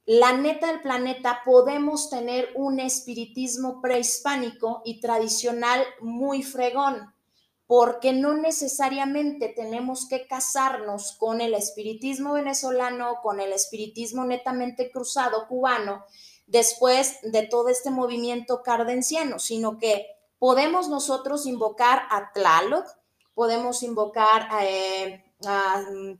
la 0.05 0.33
neta 0.33 0.66
del 0.66 0.83
planeta, 0.83 1.40
podemos 1.45 2.11
tener 2.11 2.51
un 2.55 2.81
espiritismo 2.81 3.81
prehispánico 3.81 4.83
y 4.85 5.01
tradicional 5.01 5.85
muy 6.01 6.42
fregón 6.42 7.12
porque 7.74 8.12
no 8.12 8.35
necesariamente 8.35 9.48
tenemos 9.48 10.06
que 10.06 10.26
casarnos 10.26 11.16
con 11.18 11.40
el 11.40 11.54
espiritismo 11.54 12.35
venezolano, 12.35 13.20
con 13.22 13.40
el 13.40 13.50
espiritismo 13.54 14.26
netamente 14.26 14.90
cruzado 14.90 15.48
cubano, 15.48 16.04
después 16.46 17.16
de 17.22 17.46
todo 17.46 17.70
este 17.70 17.88
movimiento 17.88 18.62
cardenciano, 18.62 19.38
sino 19.38 19.78
que 19.78 20.04
podemos 20.38 20.90
nosotros 20.90 21.46
invocar 21.46 22.02
a 22.11 22.30
Tlaloc, 22.35 22.85
podemos 23.32 23.82
invocar 23.82 24.48
a, 24.50 24.66
eh, 24.66 25.24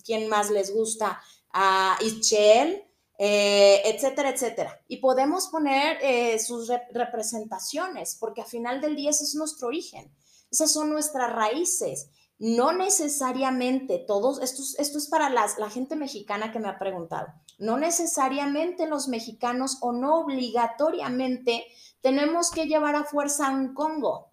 quien 0.07 0.31
más 0.31 0.49
les 0.49 0.73
gusta, 0.73 1.21
a 1.53 1.99
Ischel, 2.01 2.83
eh, 3.19 3.83
etcétera, 3.85 4.31
etcétera. 4.31 4.81
Y 4.89 5.03
podemos 5.03 5.49
poner 5.49 5.99
eh, 6.01 6.39
sus 6.39 6.73
representaciones, 6.95 8.17
porque 8.19 8.41
al 8.41 8.47
final 8.49 8.81
del 8.81 8.97
día 8.97 9.11
ese 9.11 9.25
es 9.25 9.35
nuestro 9.35 9.69
origen. 9.69 10.11
Esas 10.53 10.73
son 10.73 10.91
nuestras 10.91 11.33
raíces. 11.33 12.11
No 12.39 12.73
necesariamente 12.73 14.05
todos, 14.07 14.41
esto, 14.43 14.63
es 14.79 15.09
para 15.09 15.31
las, 15.31 15.59
la 15.59 15.71
gente 15.71 15.97
mexicana 15.97 16.53
que 16.53 16.59
me 16.59 16.69
ha 16.69 16.79
preguntado, 16.79 17.29
no 17.59 17.79
necesariamente 17.79 18.89
los 18.89 19.07
mexicanos 19.07 19.79
o 19.81 19.93
no 19.93 20.19
obligatoriamente 20.19 21.65
tenemos 22.01 22.51
que 22.51 22.67
llevar 22.67 22.97
a 22.97 23.05
fuerza 23.05 23.51
un 23.51 23.75
Congo 23.75 24.33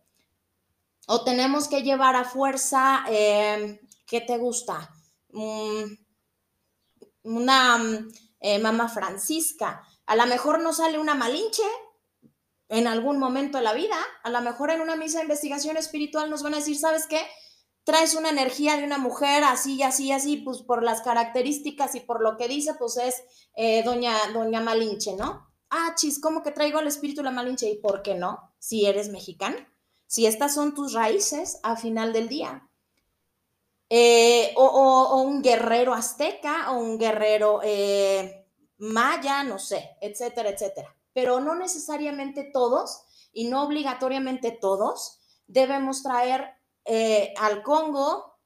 o 1.08 1.24
tenemos 1.24 1.68
que 1.68 1.84
llevar 1.84 2.16
a 2.16 2.24
fuerza, 2.24 3.06
eh, 3.10 3.80
¿qué 4.08 4.22
te 4.22 4.40
gusta? 4.40 4.90
Mm, 5.32 5.84
una 7.24 8.08
eh, 8.40 8.60
mamá 8.60 8.90
Francisca. 8.90 9.84
A 10.08 10.16
lo 10.16 10.26
mejor 10.26 10.62
no 10.62 10.74
sale 10.74 10.98
una 10.98 11.14
malinche, 11.14 11.64
en 12.70 12.88
algún 12.88 13.18
momento 13.20 13.58
de 13.58 13.64
la 13.64 13.74
vida. 13.74 13.98
A 14.24 14.30
lo 14.30 14.42
mejor 14.42 14.72
en 14.72 14.82
una 14.82 14.96
misa 14.96 15.18
de 15.18 15.24
investigación 15.24 15.76
espiritual 15.76 16.30
nos 16.30 16.44
van 16.44 16.54
a 16.54 16.58
decir, 16.58 16.78
¿sabes 16.78 17.08
qué? 17.08 17.22
Traes 17.84 18.14
una 18.14 18.30
energía 18.30 18.78
de 18.78 18.84
una 18.84 19.00
mujer 19.00 19.44
así 19.44 19.76
y 19.76 19.84
así 19.84 20.06
y 20.06 20.12
así, 20.12 20.38
pues 20.38 20.62
por 20.62 20.84
las 20.84 21.02
características 21.02 21.96
y 21.96 22.02
por 22.02 22.22
lo 22.22 22.38
que 22.38 22.48
dice, 22.48 22.76
pues 22.76 22.98
es 22.98 23.24
eh, 23.56 23.84
doña, 23.84 24.16
doña 24.34 24.62
Malinche, 24.62 25.16
¿no? 25.16 25.50
Ah, 25.72 25.94
chis, 25.96 26.20
¿cómo 26.20 26.44
que 26.44 26.52
traigo 26.52 26.80
al 26.80 26.88
espíritu 26.88 27.24
la 27.24 27.32
Malinche? 27.32 27.70
¿Y 27.70 27.78
por 27.78 28.04
qué 28.04 28.14
no? 28.14 28.54
Si 28.60 28.86
eres 28.86 29.10
mexicano, 29.10 29.58
si 30.06 30.28
estas 30.28 30.54
son 30.54 30.76
tus 30.76 30.94
raíces 30.94 31.60
a 31.64 31.76
final 31.76 32.14
del 32.14 32.30
día. 32.30 32.68
Eh, 33.92 34.54
o, 34.56 35.24
un 35.24 35.42
guerrero 35.42 35.96
azteca 35.96 36.72
o 36.72 36.78
un 36.78 37.00
guerrero 37.00 37.62
eh, 37.64 38.46
maya, 38.78 39.44
no 39.44 39.58
sé, 39.58 39.98
etcétera, 40.00 40.50
etcétera 40.50 40.99
pero 41.20 41.42
no 41.42 41.54
necesariamente 41.54 42.50
todos 42.54 43.02
y 43.34 43.50
no 43.50 43.64
obligatoriamente 43.64 44.52
todos 44.52 45.20
debemos 45.48 46.02
traer 46.02 46.46
eh, 46.86 47.34
al 47.38 47.62
Congo 47.62 48.38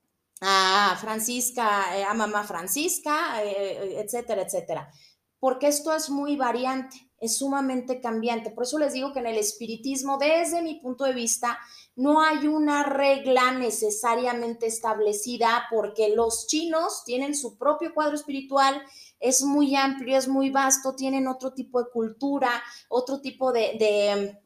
a 0.41 0.97
Francisca, 0.99 1.95
eh, 1.95 2.03
a 2.03 2.15
mamá 2.15 2.43
Francisca, 2.43 3.43
eh, 3.43 4.01
etcétera, 4.01 4.41
etcétera. 4.41 4.91
Porque 5.39 5.67
esto 5.67 5.93
es 5.93 6.09
muy 6.09 6.35
variante, 6.35 7.11
es 7.19 7.37
sumamente 7.37 8.01
cambiante. 8.01 8.49
Por 8.49 8.63
eso 8.63 8.79
les 8.79 8.93
digo 8.93 9.13
que 9.13 9.19
en 9.19 9.27
el 9.27 9.37
espiritismo, 9.37 10.17
desde 10.17 10.63
mi 10.63 10.79
punto 10.79 11.03
de 11.03 11.13
vista, 11.13 11.59
no 11.95 12.21
hay 12.21 12.47
una 12.47 12.83
regla 12.83 13.51
necesariamente 13.51 14.65
establecida 14.65 15.67
porque 15.69 16.09
los 16.09 16.47
chinos 16.47 17.03
tienen 17.05 17.35
su 17.35 17.57
propio 17.57 17.93
cuadro 17.93 18.15
espiritual, 18.15 18.81
es 19.19 19.41
muy 19.43 19.75
amplio, 19.75 20.17
es 20.17 20.27
muy 20.27 20.49
vasto, 20.49 20.95
tienen 20.95 21.27
otro 21.27 21.53
tipo 21.53 21.81
de 21.81 21.89
cultura, 21.89 22.49
otro 22.89 23.21
tipo 23.21 23.53
de, 23.53 24.37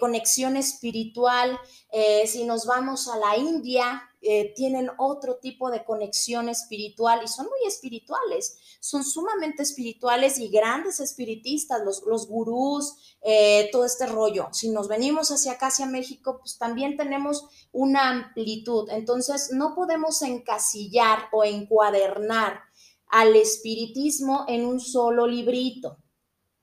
conexión 0.00 0.56
espiritual. 0.56 1.58
Eh, 1.90 2.26
si 2.26 2.44
nos 2.44 2.64
vamos 2.64 3.08
a 3.08 3.18
la 3.18 3.36
India, 3.36 4.08
eh, 4.24 4.52
tienen 4.54 4.88
otro 4.98 5.38
tipo 5.38 5.68
de 5.70 5.84
conexión 5.84 6.48
espiritual 6.48 7.22
y 7.24 7.28
son 7.28 7.46
muy 7.46 7.66
espirituales, 7.66 8.56
son 8.78 9.02
sumamente 9.02 9.64
espirituales 9.64 10.38
y 10.38 10.48
grandes 10.48 11.00
espiritistas, 11.00 11.82
los, 11.84 12.04
los 12.06 12.28
gurús, 12.28 13.16
eh, 13.20 13.68
todo 13.72 13.84
este 13.84 14.06
rollo. 14.06 14.48
Si 14.52 14.70
nos 14.70 14.86
venimos 14.86 15.32
hacia 15.32 15.52
acá, 15.52 15.66
hacia 15.66 15.86
México, 15.86 16.38
pues 16.38 16.56
también 16.56 16.91
tenemos 16.96 17.48
una 17.72 18.08
amplitud. 18.08 18.88
Entonces, 18.90 19.50
no 19.52 19.74
podemos 19.74 20.22
encasillar 20.22 21.28
o 21.32 21.44
encuadernar 21.44 22.60
al 23.08 23.36
espiritismo 23.36 24.44
en 24.48 24.64
un 24.64 24.80
solo 24.80 25.26
librito, 25.26 25.98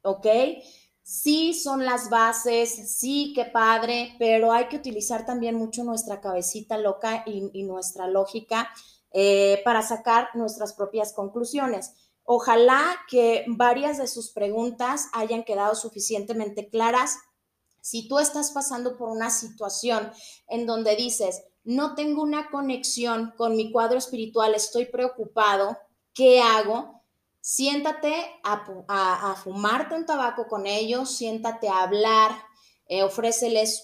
¿ok? 0.01 0.27
Sí 1.03 1.53
son 1.53 1.85
las 1.85 2.09
bases, 2.09 2.97
sí, 2.99 3.33
qué 3.35 3.45
padre, 3.45 4.15
pero 4.19 4.51
hay 4.51 4.67
que 4.67 4.77
utilizar 4.77 5.25
también 5.25 5.55
mucho 5.55 5.83
nuestra 5.83 6.21
cabecita 6.21 6.77
loca 6.77 7.23
y, 7.25 7.63
nuestra 7.63 8.07
lógica 8.07 8.69
eh, 9.11 9.61
para 9.63 9.81
sacar 9.81 10.29
nuestras 10.33 10.73
propias 10.73 11.13
conclusiones. 11.13 11.93
Ojalá 12.31 12.95
que 13.09 13.43
varias 13.47 13.97
de 13.97 14.05
sus 14.05 14.29
preguntas 14.29 15.07
hayan 15.13 15.43
quedado 15.43 15.73
suficientemente 15.73 16.69
claras. 16.69 17.17
Si 17.81 18.07
tú 18.07 18.19
estás 18.19 18.51
pasando 18.51 18.97
por 18.97 19.09
una 19.09 19.29
situación 19.29 20.11
en 20.47 20.65
donde 20.65 20.95
dices, 20.95 21.43
no 21.63 21.95
tengo 21.95 22.23
una 22.23 22.49
conexión 22.49 23.33
con 23.37 23.55
mi 23.55 23.71
cuadro 23.71 23.97
espiritual, 23.97 24.55
estoy 24.55 24.85
preocupado, 24.85 25.77
¿qué 26.13 26.41
hago? 26.41 27.03
Siéntate 27.41 28.13
a, 28.43 29.35
fumarte 29.43 29.95
un 29.95 30.05
tabaco 30.05 30.47
con 30.47 30.65
ellos, 30.65 31.15
siéntate 31.15 31.69
a 31.69 31.83
hablar, 31.83 32.31
eh, 32.87 33.03
ofréceles 33.03 33.83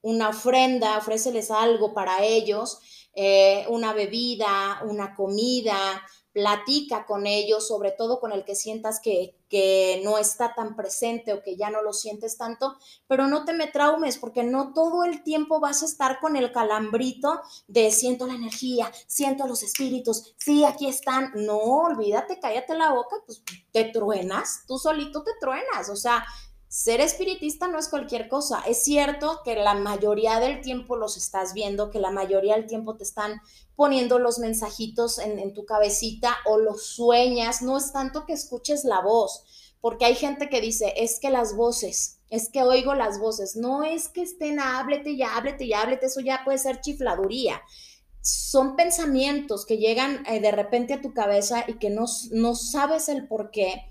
una 0.00 0.28
ofrenda, 0.28 0.98
ofréceles 0.98 1.50
algo 1.50 1.92
para 1.92 2.24
ellos, 2.24 2.78
eh, 3.14 3.66
una 3.68 3.92
bebida, 3.92 4.80
una 4.88 5.14
comida, 5.14 6.02
platica 6.34 7.06
con 7.06 7.28
ellos, 7.28 7.68
sobre 7.68 7.92
todo 7.92 8.18
con 8.18 8.32
el 8.32 8.44
que 8.44 8.56
sientas 8.56 9.00
que, 9.00 9.36
que, 9.48 10.02
no 10.04 10.18
está 10.18 10.52
tan 10.52 10.74
presente 10.74 11.32
o 11.32 11.42
que 11.44 11.56
ya 11.56 11.70
no 11.70 11.80
lo 11.80 11.92
sientes 11.92 12.36
tanto, 12.36 12.76
pero 13.06 13.28
no 13.28 13.44
te 13.44 13.52
me 13.52 13.68
traumes 13.68 14.18
porque 14.18 14.42
no 14.42 14.74
todo 14.74 15.04
el 15.04 15.22
tiempo 15.22 15.60
vas 15.60 15.82
a 15.82 15.86
estar 15.86 16.18
con 16.18 16.34
el 16.34 16.50
calambrito 16.50 17.40
de 17.68 17.92
siento 17.92 18.26
la 18.26 18.34
energía, 18.34 18.90
siento 19.06 19.46
los 19.46 19.62
espíritus, 19.62 20.34
sí, 20.36 20.64
aquí 20.64 20.88
están. 20.88 21.30
No, 21.36 21.58
olvídate, 21.58 22.40
cállate 22.40 22.74
la 22.74 22.92
boca, 22.92 23.16
pues 23.24 23.44
te 23.72 23.84
truenas, 23.84 24.64
tú 24.66 24.76
solito 24.76 25.22
te 25.22 25.30
truenas, 25.40 25.88
o 25.88 25.96
sea, 25.96 26.26
ser 26.74 27.00
espiritista 27.00 27.68
no 27.68 27.78
es 27.78 27.88
cualquier 27.88 28.26
cosa. 28.26 28.60
Es 28.66 28.82
cierto 28.82 29.42
que 29.44 29.54
la 29.54 29.74
mayoría 29.74 30.40
del 30.40 30.60
tiempo 30.60 30.96
los 30.96 31.16
estás 31.16 31.54
viendo, 31.54 31.88
que 31.88 32.00
la 32.00 32.10
mayoría 32.10 32.56
del 32.56 32.66
tiempo 32.66 32.96
te 32.96 33.04
están 33.04 33.40
poniendo 33.76 34.18
los 34.18 34.40
mensajitos 34.40 35.20
en, 35.20 35.54
tu 35.54 35.66
cabecita 35.66 36.36
o 36.44 36.58
los 36.58 36.84
sueñas. 36.84 37.62
No 37.62 37.76
es 37.78 37.92
tanto 37.92 38.26
que 38.26 38.32
escuches 38.32 38.82
la 38.82 39.00
voz, 39.00 39.44
porque 39.80 40.04
hay 40.04 40.16
gente 40.16 40.48
que 40.48 40.60
dice, 40.60 40.92
es 40.96 41.20
que 41.20 41.30
las 41.30 41.54
voces, 41.54 42.18
es 42.28 42.48
que 42.48 42.64
oigo 42.64 42.96
las 42.96 43.20
voces. 43.20 43.54
No 43.54 43.84
es 43.84 44.08
que 44.08 44.22
estén, 44.22 44.58
háblete 44.58 45.10
y 45.10 45.22
háblete 45.22 45.66
y 45.66 45.74
háblete, 45.74 46.06
eso 46.06 46.22
ya 46.22 46.42
puede 46.44 46.58
ser 46.58 46.80
chifladuría 46.80 47.62
son 48.20 48.74
pensamientos 48.74 49.66
que 49.66 49.76
llegan 49.76 50.24
eh, 50.26 50.40
de 50.40 50.50
repente 50.50 50.94
a 50.94 51.02
tu 51.02 51.12
cabeza 51.12 51.62
y 51.68 51.74
que 51.74 51.90
no, 51.90 52.06
no 52.32 52.54
sabes 52.54 53.10
el 53.10 53.28
por 53.28 53.50
qué 53.50 53.82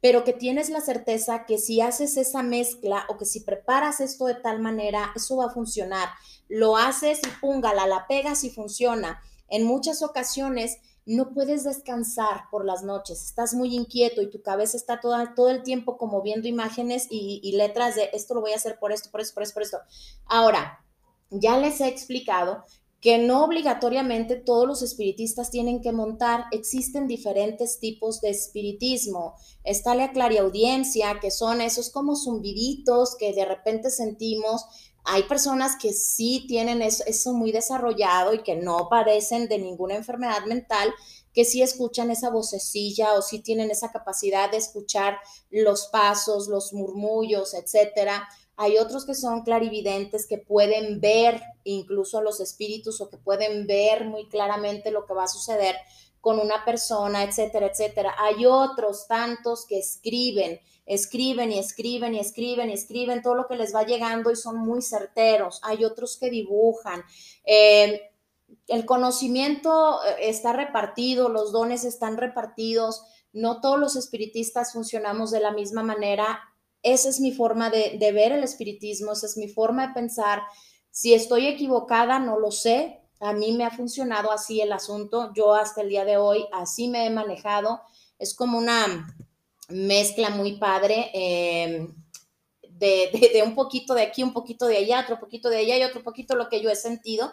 pero 0.00 0.24
que 0.24 0.32
tienes 0.32 0.70
la 0.70 0.80
certeza 0.80 1.44
que 1.46 1.58
si 1.58 1.80
haces 1.80 2.16
esa 2.16 2.42
mezcla 2.42 3.04
o 3.08 3.18
que 3.18 3.24
si 3.24 3.40
preparas 3.40 4.00
esto 4.00 4.26
de 4.26 4.36
tal 4.36 4.60
manera, 4.60 5.12
eso 5.16 5.36
va 5.36 5.46
a 5.46 5.50
funcionar. 5.50 6.08
Lo 6.48 6.76
haces 6.76 7.20
y 7.26 7.40
púngala, 7.40 7.86
la 7.86 8.06
pegas 8.06 8.44
y 8.44 8.50
funciona. 8.50 9.20
En 9.48 9.64
muchas 9.64 10.02
ocasiones 10.02 10.78
no 11.04 11.32
puedes 11.32 11.64
descansar 11.64 12.44
por 12.50 12.66
las 12.66 12.82
noches, 12.82 13.24
estás 13.24 13.54
muy 13.54 13.74
inquieto 13.74 14.20
y 14.20 14.30
tu 14.30 14.42
cabeza 14.42 14.76
está 14.76 15.00
toda, 15.00 15.34
todo 15.34 15.48
el 15.48 15.62
tiempo 15.62 15.96
como 15.96 16.20
viendo 16.20 16.48
imágenes 16.48 17.06
y, 17.08 17.40
y 17.42 17.52
letras 17.52 17.94
de 17.94 18.10
esto 18.12 18.34
lo 18.34 18.42
voy 18.42 18.52
a 18.52 18.56
hacer 18.56 18.78
por 18.78 18.92
esto, 18.92 19.10
por 19.10 19.22
esto, 19.22 19.32
por 19.32 19.42
esto, 19.42 19.54
por 19.54 19.62
esto. 19.62 19.78
Ahora, 20.26 20.84
ya 21.30 21.56
les 21.58 21.80
he 21.80 21.88
explicado 21.88 22.64
que 23.00 23.18
no 23.18 23.44
obligatoriamente 23.44 24.34
todos 24.34 24.66
los 24.66 24.82
espiritistas 24.82 25.50
tienen 25.50 25.80
que 25.80 25.92
montar. 25.92 26.46
Existen 26.50 27.06
diferentes 27.06 27.78
tipos 27.78 28.20
de 28.20 28.30
espiritismo. 28.30 29.34
Está 29.62 29.94
la 29.94 30.12
clariaudiencia, 30.12 31.20
que 31.20 31.30
son 31.30 31.60
esos 31.60 31.90
como 31.90 32.16
zumbiditos 32.16 33.16
que 33.16 33.32
de 33.32 33.44
repente 33.44 33.90
sentimos. 33.90 34.64
Hay 35.04 35.22
personas 35.22 35.76
que 35.80 35.92
sí 35.92 36.44
tienen 36.48 36.82
eso, 36.82 37.04
eso 37.06 37.32
muy 37.32 37.52
desarrollado 37.52 38.34
y 38.34 38.42
que 38.42 38.56
no 38.56 38.88
padecen 38.90 39.48
de 39.48 39.58
ninguna 39.58 39.94
enfermedad 39.94 40.44
mental, 40.46 40.92
que 41.32 41.44
sí 41.44 41.62
escuchan 41.62 42.10
esa 42.10 42.30
vocecilla 42.30 43.14
o 43.14 43.22
sí 43.22 43.38
tienen 43.38 43.70
esa 43.70 43.92
capacidad 43.92 44.50
de 44.50 44.56
escuchar 44.56 45.18
los 45.50 45.86
pasos, 45.86 46.48
los 46.48 46.72
murmullos, 46.72 47.54
etcétera 47.54 48.28
hay 48.60 48.76
otros 48.76 49.06
que 49.06 49.14
son 49.14 49.42
clarividentes, 49.42 50.26
que 50.26 50.36
pueden 50.36 51.00
ver 51.00 51.40
incluso 51.62 52.20
los 52.20 52.40
espíritus 52.40 53.00
o 53.00 53.08
que 53.08 53.16
pueden 53.16 53.68
ver 53.68 54.04
muy 54.04 54.28
claramente 54.28 54.90
lo 54.90 55.06
que 55.06 55.14
va 55.14 55.24
a 55.24 55.28
suceder 55.28 55.76
con 56.20 56.40
una 56.40 56.64
persona, 56.64 57.22
etcétera, 57.22 57.68
etcétera. 57.68 58.16
Hay 58.18 58.46
otros 58.46 59.06
tantos 59.06 59.64
que 59.64 59.78
escriben, 59.78 60.58
escriben 60.86 61.52
y 61.52 61.60
escriben 61.60 62.16
y 62.16 62.18
escriben 62.18 62.70
y 62.70 62.72
escriben 62.72 63.22
todo 63.22 63.36
lo 63.36 63.46
que 63.46 63.54
les 63.54 63.72
va 63.72 63.86
llegando 63.86 64.32
y 64.32 64.36
son 64.36 64.58
muy 64.58 64.82
certeros. 64.82 65.60
Hay 65.62 65.84
otros 65.84 66.18
que 66.18 66.28
dibujan. 66.28 67.04
Eh, 67.44 68.10
el 68.66 68.84
conocimiento 68.86 70.00
eh, 70.02 70.16
está 70.30 70.52
repartido, 70.52 71.28
los 71.28 71.52
dones 71.52 71.84
están 71.84 72.16
repartidos. 72.16 73.04
No 73.32 73.60
todos 73.60 73.78
los 73.78 73.94
espiritistas 73.94 74.72
funcionamos 74.72 75.30
de 75.30 75.38
la 75.38 75.52
misma 75.52 75.84
manera 75.84 76.40
esa 76.82 77.08
es 77.08 77.20
mi 77.20 77.32
forma 77.32 77.70
de, 77.70 77.98
ver 78.12 78.32
el 78.32 78.44
espiritismo, 78.44 79.12
esa 79.12 79.26
es 79.26 79.36
mi 79.36 79.48
forma 79.48 79.88
de 79.88 79.94
pensar. 79.94 80.42
Si 80.90 81.14
estoy 81.14 81.46
equivocada, 81.46 82.18
no 82.18 82.38
lo 82.38 82.50
sé. 82.50 83.00
A 83.20 83.32
mí 83.32 83.52
me 83.52 83.64
ha 83.64 83.70
funcionado 83.70 84.30
así 84.30 84.60
el 84.60 84.72
asunto. 84.72 85.32
Yo 85.34 85.54
hasta 85.54 85.82
el 85.82 85.88
día 85.88 86.04
de 86.04 86.16
hoy 86.16 86.46
así 86.52 86.88
me 86.88 87.06
he 87.06 87.10
manejado. 87.10 87.80
Es 88.18 88.34
como 88.34 88.58
una 88.58 89.06
mezcla 89.68 90.30
muy 90.30 90.58
padre 90.58 91.10
em, 91.12 91.94
de, 92.62 93.42
un 93.44 93.54
poquito 93.54 93.94
de 93.94 94.02
aquí, 94.02 94.22
un 94.22 94.32
poquito 94.32 94.66
de 94.66 94.78
allá, 94.78 95.00
otro 95.00 95.18
poquito 95.18 95.50
de 95.50 95.58
allá 95.58 95.76
y 95.76 95.82
otro 95.82 96.02
poquito 96.02 96.36
lo 96.36 96.48
que 96.48 96.60
yo 96.60 96.70
he 96.70 96.76
sentido, 96.76 97.32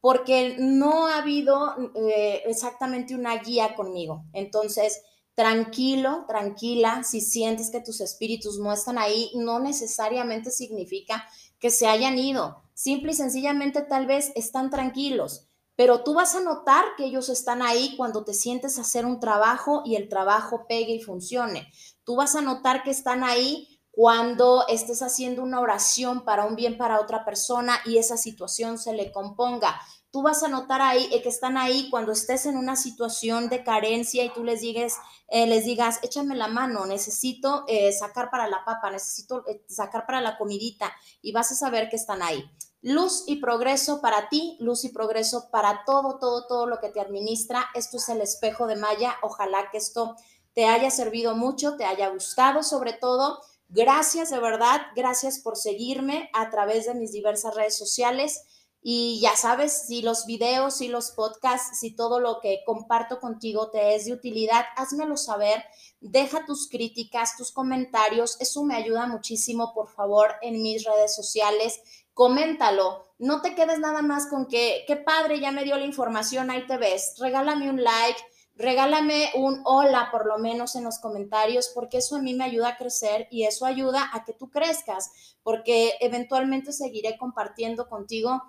porque 0.00 0.56
no 0.58 1.06
ha 1.06 1.18
habido 1.18 1.74
eh, 1.94 2.42
exactamente 2.46 3.14
una 3.14 3.36
guía 3.38 3.74
conmigo. 3.74 4.24
Entonces, 4.32 5.02
tranquilo, 5.34 6.24
tranquila, 6.28 7.02
si 7.04 7.20
sientes 7.20 7.70
que 7.70 7.80
tus 7.80 8.00
espíritus 8.00 8.58
no 8.58 8.72
están 8.72 8.98
ahí, 8.98 9.30
no 9.34 9.60
necesariamente 9.60 10.50
significa 10.50 11.26
que 11.58 11.70
se 11.70 11.86
hayan 11.86 12.18
ido. 12.18 12.62
Simple 12.74 13.12
y 13.12 13.14
sencillamente 13.14 13.82
tal 13.82 14.06
vez 14.06 14.32
están 14.34 14.70
tranquilos, 14.70 15.46
pero 15.76 16.02
tú 16.02 16.14
vas 16.14 16.34
a 16.34 16.40
notar 16.40 16.84
que 16.96 17.04
ellos 17.04 17.28
están 17.28 17.62
ahí 17.62 17.94
cuando 17.96 18.24
te 18.24 18.34
sientes 18.34 18.78
hacer 18.78 19.06
un 19.06 19.20
trabajo 19.20 19.82
y 19.84 19.96
el 19.96 20.08
trabajo 20.08 20.66
pegue 20.68 20.94
y 20.94 21.02
funcione. 21.02 21.70
Tú 22.04 22.16
vas 22.16 22.34
a 22.34 22.42
notar 22.42 22.82
que 22.82 22.90
están 22.90 23.24
ahí 23.24 23.80
cuando 23.90 24.66
estés 24.68 25.02
haciendo 25.02 25.42
una 25.42 25.60
oración 25.60 26.24
para 26.24 26.46
un 26.46 26.56
bien 26.56 26.78
para 26.78 27.00
otra 27.00 27.24
persona 27.24 27.78
y 27.84 27.98
esa 27.98 28.16
situación 28.16 28.78
se 28.78 28.94
le 28.94 29.12
componga 29.12 29.80
tú 30.12 30.22
vas 30.22 30.42
a 30.42 30.48
notar 30.48 30.82
ahí 30.82 31.08
eh, 31.10 31.22
que 31.22 31.30
están 31.30 31.56
ahí 31.56 31.88
cuando 31.90 32.12
estés 32.12 32.46
en 32.46 32.56
una 32.56 32.76
situación 32.76 33.48
de 33.48 33.64
carencia 33.64 34.24
y 34.24 34.28
tú 34.28 34.44
les 34.44 34.60
digas, 34.60 34.98
eh, 35.28 35.46
les 35.46 35.64
digas, 35.64 35.98
échame 36.02 36.36
la 36.36 36.48
mano, 36.48 36.86
necesito 36.86 37.64
eh, 37.66 37.90
sacar 37.92 38.30
para 38.30 38.46
la 38.46 38.62
papa, 38.64 38.90
necesito 38.90 39.42
sacar 39.66 40.06
para 40.06 40.20
la 40.20 40.36
comidita 40.36 40.92
y 41.22 41.32
vas 41.32 41.50
a 41.50 41.56
saber 41.56 41.88
que 41.88 41.96
están 41.96 42.22
ahí. 42.22 42.44
Luz 42.82 43.24
y 43.26 43.36
progreso 43.36 44.00
para 44.00 44.28
ti, 44.28 44.56
luz 44.60 44.84
y 44.84 44.90
progreso 44.90 45.50
para 45.50 45.84
todo, 45.86 46.18
todo, 46.18 46.46
todo 46.46 46.66
lo 46.66 46.78
que 46.78 46.90
te 46.90 47.00
administra. 47.00 47.66
Esto 47.74 47.96
es 47.96 48.08
el 48.08 48.20
espejo 48.20 48.66
de 48.66 48.76
Maya. 48.76 49.14
Ojalá 49.22 49.70
que 49.70 49.78
esto 49.78 50.16
te 50.52 50.66
haya 50.66 50.90
servido 50.90 51.36
mucho, 51.36 51.76
te 51.76 51.84
haya 51.84 52.08
gustado 52.08 52.62
sobre 52.62 52.92
todo. 52.92 53.40
Gracias 53.68 54.28
de 54.28 54.40
verdad, 54.40 54.82
gracias 54.94 55.38
por 55.38 55.56
seguirme 55.56 56.28
a 56.34 56.50
través 56.50 56.84
de 56.84 56.94
mis 56.94 57.12
diversas 57.12 57.54
redes 57.54 57.78
sociales. 57.78 58.42
Y 58.84 59.20
ya 59.20 59.36
sabes, 59.36 59.86
si 59.86 60.02
los 60.02 60.26
videos, 60.26 60.78
si 60.78 60.88
los 60.88 61.12
podcasts, 61.12 61.78
si 61.78 61.94
todo 61.94 62.18
lo 62.18 62.40
que 62.40 62.62
comparto 62.66 63.20
contigo 63.20 63.70
te 63.70 63.94
es 63.94 64.06
de 64.06 64.12
utilidad, 64.12 64.64
házmelo 64.76 65.16
saber. 65.16 65.62
Deja 66.00 66.44
tus 66.46 66.68
críticas, 66.68 67.36
tus 67.36 67.52
comentarios. 67.52 68.36
Eso 68.40 68.64
me 68.64 68.74
ayuda 68.74 69.06
muchísimo, 69.06 69.72
por 69.72 69.88
favor, 69.88 70.32
en 70.42 70.62
mis 70.62 70.84
redes 70.84 71.14
sociales. 71.14 71.80
coméntalo. 72.12 73.06
No 73.18 73.40
te 73.40 73.54
quedes 73.54 73.78
nada 73.78 74.02
más 74.02 74.26
con 74.26 74.46
que, 74.46 74.84
qué 74.86 74.96
padre, 74.96 75.40
ya 75.40 75.52
me 75.52 75.64
dio 75.64 75.76
la 75.76 75.86
información, 75.86 76.50
ahí 76.50 76.66
te 76.66 76.76
ves. 76.76 77.14
Regálame 77.18 77.70
un 77.70 77.82
like, 77.82 78.20
regálame 78.56 79.30
un 79.34 79.62
hola 79.64 80.08
por 80.10 80.26
lo 80.26 80.38
menos 80.38 80.74
en 80.74 80.84
los 80.84 80.98
comentarios, 80.98 81.70
porque 81.74 81.98
eso 81.98 82.16
a 82.16 82.20
mí 82.20 82.34
me 82.34 82.44
ayuda 82.44 82.70
a 82.70 82.76
crecer 82.76 83.28
y 83.30 83.44
eso 83.44 83.64
ayuda 83.64 84.10
a 84.12 84.24
que 84.24 84.32
tú 84.32 84.50
crezcas, 84.50 85.36
porque 85.42 85.94
eventualmente 86.00 86.72
seguiré 86.72 87.16
compartiendo 87.16 87.88
contigo 87.88 88.42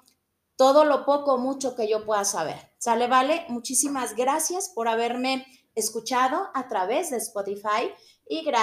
todo 0.63 0.85
lo 0.85 1.03
poco 1.03 1.33
o 1.33 1.37
mucho 1.37 1.75
que 1.75 1.89
yo 1.89 2.05
pueda 2.05 2.23
saber. 2.23 2.55
¿Sale, 2.77 3.07
vale? 3.07 3.45
Muchísimas 3.49 4.15
gracias 4.15 4.69
por 4.69 4.87
haberme 4.87 5.45
escuchado 5.75 6.47
a 6.53 6.69
través 6.69 7.09
de 7.09 7.17
Spotify 7.17 7.91
y 8.29 8.45
gracias. 8.45 8.61